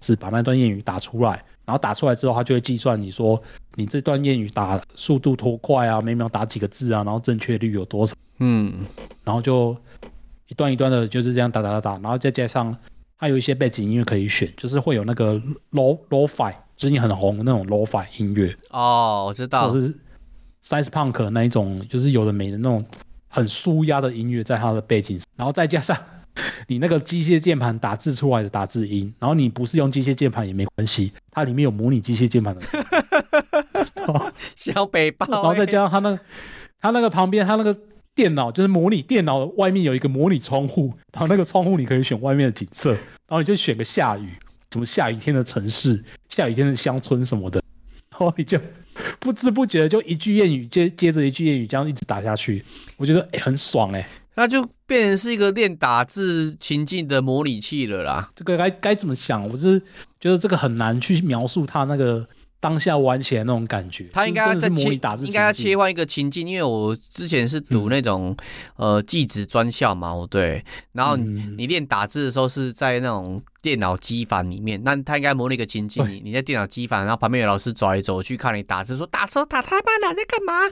[0.00, 1.44] 只把那段谚语打出来。
[1.68, 3.38] 然后打出来之后，它就会计算你说
[3.74, 8.14] 你这段谚语打速度多快啊，每秒打几个字啊，然后正确率有多少？
[8.38, 8.72] 嗯，
[9.22, 9.76] 然后就
[10.46, 12.74] 一段一段的就是这样打打打打，然后再加上
[13.18, 15.34] 它有一些背景音乐可以选，就是会有那个
[15.72, 19.94] low lo-fi 最近很红的那种 lo-fi 音乐哦，我知道，就是
[20.64, 22.82] cyberpunk 那一种，就是有的没的那种
[23.28, 25.94] 很舒压的音乐在它的背景，然后再加上。
[26.66, 32.86] 你那个机械键盘打字出来的打字音，然后你不是用机械键盘也没关系，它里面有模拟机械键盘的声音。
[34.56, 36.18] 小北包、欸，然后再加上它那
[36.80, 37.76] 它那个旁边，它那个
[38.14, 44.32] 电脑就是模拟电脑外面有一个模拟窗户，然后那个窗户你可以选外面的景色，然后你就选个下雨，
[44.72, 47.62] 什么下雨天的城市、下雨天的乡村什么的，
[48.10, 48.58] 然后你就
[49.18, 52.64] 不知不觉的就一句谚语接接着一句谚语这样一直打下去，
[52.96, 58.28] 我觉得哎、欸、很爽哎、欸，那就变成是一个练打字情境的模拟器了啦。
[58.34, 59.48] 这个该该怎么想？
[59.48, 59.78] 我是
[60.18, 62.26] 觉得这个很难去描述它那个。
[62.60, 64.92] 当下玩起来那种感觉，他应该要再切，
[65.24, 68.36] 应该要切换一个情境，因为我之前是读那种、
[68.78, 80.68] 嗯、呃技职专校嘛，对，然后你练打字的时候是在那种电脑机房里面，那他应该模拟一个情境，你你在电脑机房，然后旁边有老师走来走去看你打字，说打手打太慢了，在干嘛？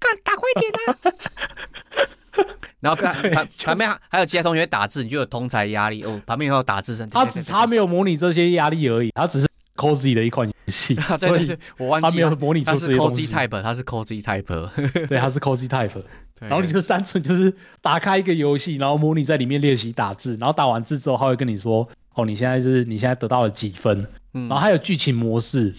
[0.00, 2.10] 干打快一点啊！
[2.80, 6.20] 然后看 旁旁边还有其他同学打字，你就有同才压力哦。
[6.26, 9.46] 旁边有打字声，他只差没有模拟这些压力而已，他只是。
[9.76, 13.26] Cozy 的一款游戏， 对对对，我忘记他没有模拟出这些东西。
[13.26, 16.02] 他是 Cozy Type，他是 Cozy Type，对，他是 Cozy Type。
[16.38, 17.50] 然后你就单纯就是
[17.80, 25.74] 打开一个游戏，然后模拟在里面练习打字，然后打完字之后，他会跟你说：“哦，你现在是你现在得到了几分？”嗯、然后还有剧情模式，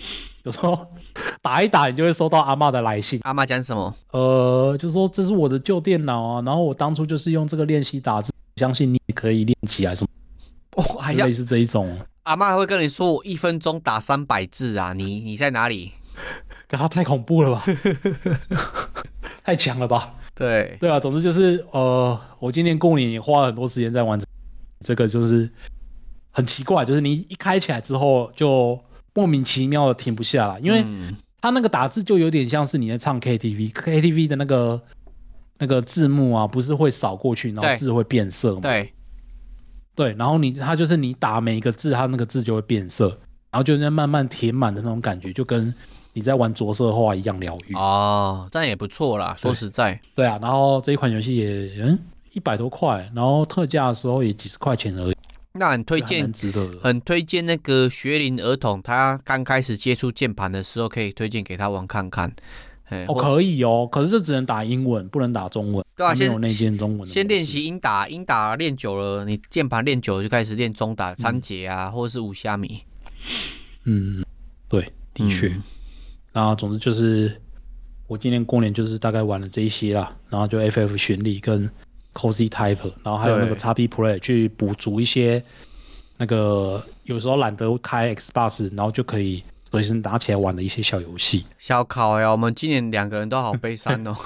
[0.46, 0.88] 有时候
[1.42, 3.20] 打一打，你就会收到阿妈的来信。
[3.24, 3.96] 阿妈讲什么？
[4.12, 10.10] 呃，就是说这是我的旧电脑啊，然后我当初就是用这个练习打字，相信你也可以练起来什么。
[10.76, 11.98] 哦，还类似这一种。
[12.24, 14.94] 阿妈还会跟你说：“我一分钟打三百字啊！
[14.94, 15.92] 你你在哪里？”
[16.70, 17.66] 他太恐怖了吧，
[19.44, 20.14] 太强了吧？
[20.36, 24.18] 对对啊，总之就是呃，我今年过年也花了很多时间在玩
[24.86, 25.50] 这个，就是
[26.30, 28.80] 很奇怪，就是你一开起来之后就
[29.14, 30.86] 莫名其妙的停不下来，因为
[31.42, 34.82] 他那个打字就有点像是你在唱 KTV，KTV 的那个
[35.58, 38.62] 那个字幕啊，不是会扫过去，然后字会变色吗？
[38.62, 38.94] 对。
[39.94, 43.10] 对，然后你它就是你打每一个字，它那个字就会变色，
[43.52, 45.72] 然后就在慢慢填满的那种感觉，就跟
[46.14, 49.36] 你在玩着色画一样疗愈哦，这样也不错啦。
[49.38, 52.00] 说实在，对啊，然后这一款游戏也嗯
[52.32, 55.16] 一百多块，然后特价的时候也几十块钱而已。
[55.54, 56.32] 那很推荐，
[56.82, 62.34] 很推荐那个学龄儿童，他刚开始接触键盘的时候，可以推荐给他玩看看。
[63.08, 65.86] 哦，可以哦，可是这只能打英文，不能打中文。
[65.96, 67.08] 对啊，先有内建中文。
[67.08, 72.82] 先练习英打，英打练久了，你键盘练久了就开始练中打、仓頡啊，或者是五虾米。
[73.86, 74.26] 嗯，
[74.68, 75.48] 对，的确。
[75.48, 75.64] 嗯、
[76.34, 77.42] 然后总之就是，
[78.08, 81.70] 我今年过年就是大概玩了这一些啦，然后就 FF 旋律跟
[82.14, 85.44] Cozy Type，然后还有那个 XP Play 去补足一些
[86.18, 89.44] 那个有时候懒得开 Xbox，然后就可以。
[89.74, 91.46] 随身拿起来玩的一些小游戏。
[91.58, 94.18] 小考呀，我们今年两个人都好悲伤哦。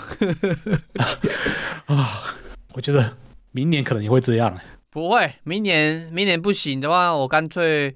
[1.86, 2.34] 啊，
[2.74, 3.16] 我觉得
[3.52, 4.58] 明年可能也会这样。
[4.90, 7.96] 不会，明年明年不行的话，我干脆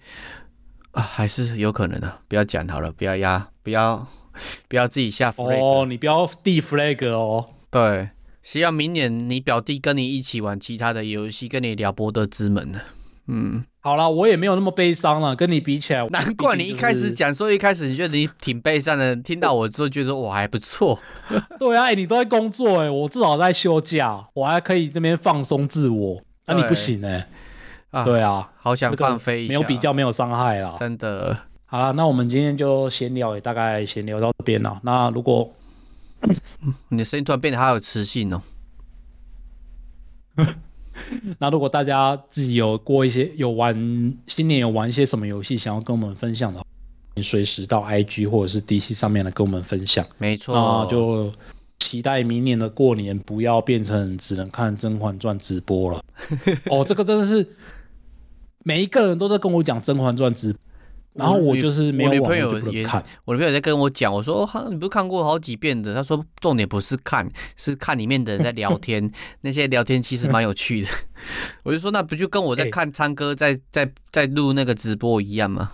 [0.91, 2.19] 啊，还是有可能的。
[2.27, 4.05] 不要讲好了，不要压，不要
[4.67, 5.59] 不要自己下 flag。
[5.59, 7.49] 哦，你不要立 flag 哦。
[7.71, 8.09] 对，
[8.51, 12.79] 希望明年你表弟跟你一起玩其他的游戏，跟你聊博德之门呢。
[13.27, 13.63] 嗯。
[13.79, 20.99] 好了，我也没有那么悲伤了，跟你比起来，难怪你一开始讲说一开始你觉得你挺悲伤的，听到我之后觉得我还不错。
[21.59, 27.27] 对啊，欸、你都在工作哎、欸，我至少在休假，我还可以这边放松自我，那你不行哎、
[27.91, 28.03] 欸。
[28.03, 30.75] 对啊，好想放飞一下，没有比较，没有伤害啦。
[30.79, 31.37] 真的。
[31.67, 34.79] 好了，那我们今天就闲聊，也大概闲聊到这边了。
[34.81, 35.47] 那如果
[36.89, 38.41] 你的声音突然变得好有磁性哦。
[41.39, 43.73] 那如果大家自己有过一些有玩
[44.27, 46.65] 新年有玩一些什么游戏，想要跟我们分享的话，
[47.15, 50.05] 你随时到 IG 或者是 DC 上面来跟我们分享。
[50.17, 51.31] 没错，那就
[51.79, 56.03] 期待明年的过年不要变成只能看《甄嬛传》直播了。
[56.69, 57.47] 哦，这个真的是
[58.63, 60.61] 每一个人都在跟我讲《甄嬛传》直播。
[61.19, 65.93] 然后我就是没有网友就不能看，我女朋友在跟我讲，我说哦，你不是看过好几遍的？
[65.93, 69.11] 她说重点不是看，是看里面的人在聊天，
[69.41, 70.87] 那些聊天其实蛮有趣的。
[71.63, 75.71] 我就说那不就跟我在看昌哥在在在录那个直播一样吗？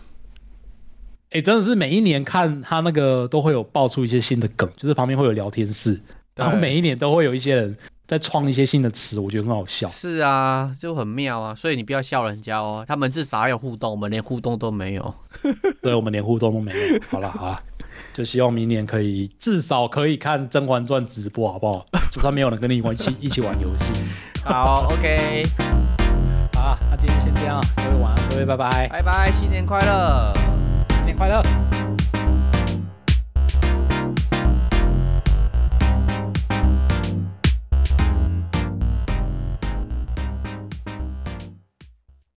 [1.31, 5.99] 哎，真的是每一年看他那个都会有爆出一些新的梗，就是旁边会有聊天室，
[6.35, 7.77] 然后每一年都会有一些人。
[8.07, 9.87] 再创一些新的词，我觉得很好笑。
[9.89, 12.85] 是啊，就很妙啊，所以你不要笑人家哦。
[12.87, 15.15] 他们至少还有互动，我们连互动都没有。
[15.81, 16.99] 对，我们连互动都没有。
[17.09, 17.59] 好了好了，
[18.13, 21.85] 就希望明年可以至少可以看《甄嬛传》直播，好不好？
[22.11, 23.91] 就算没有人跟你一起一起玩游戏。
[24.45, 25.43] 好，OK。
[26.53, 30.31] 好，那今天先这样，各位晚安，各位拜拜，拜拜，新年快乐，
[30.97, 31.41] 新年快乐。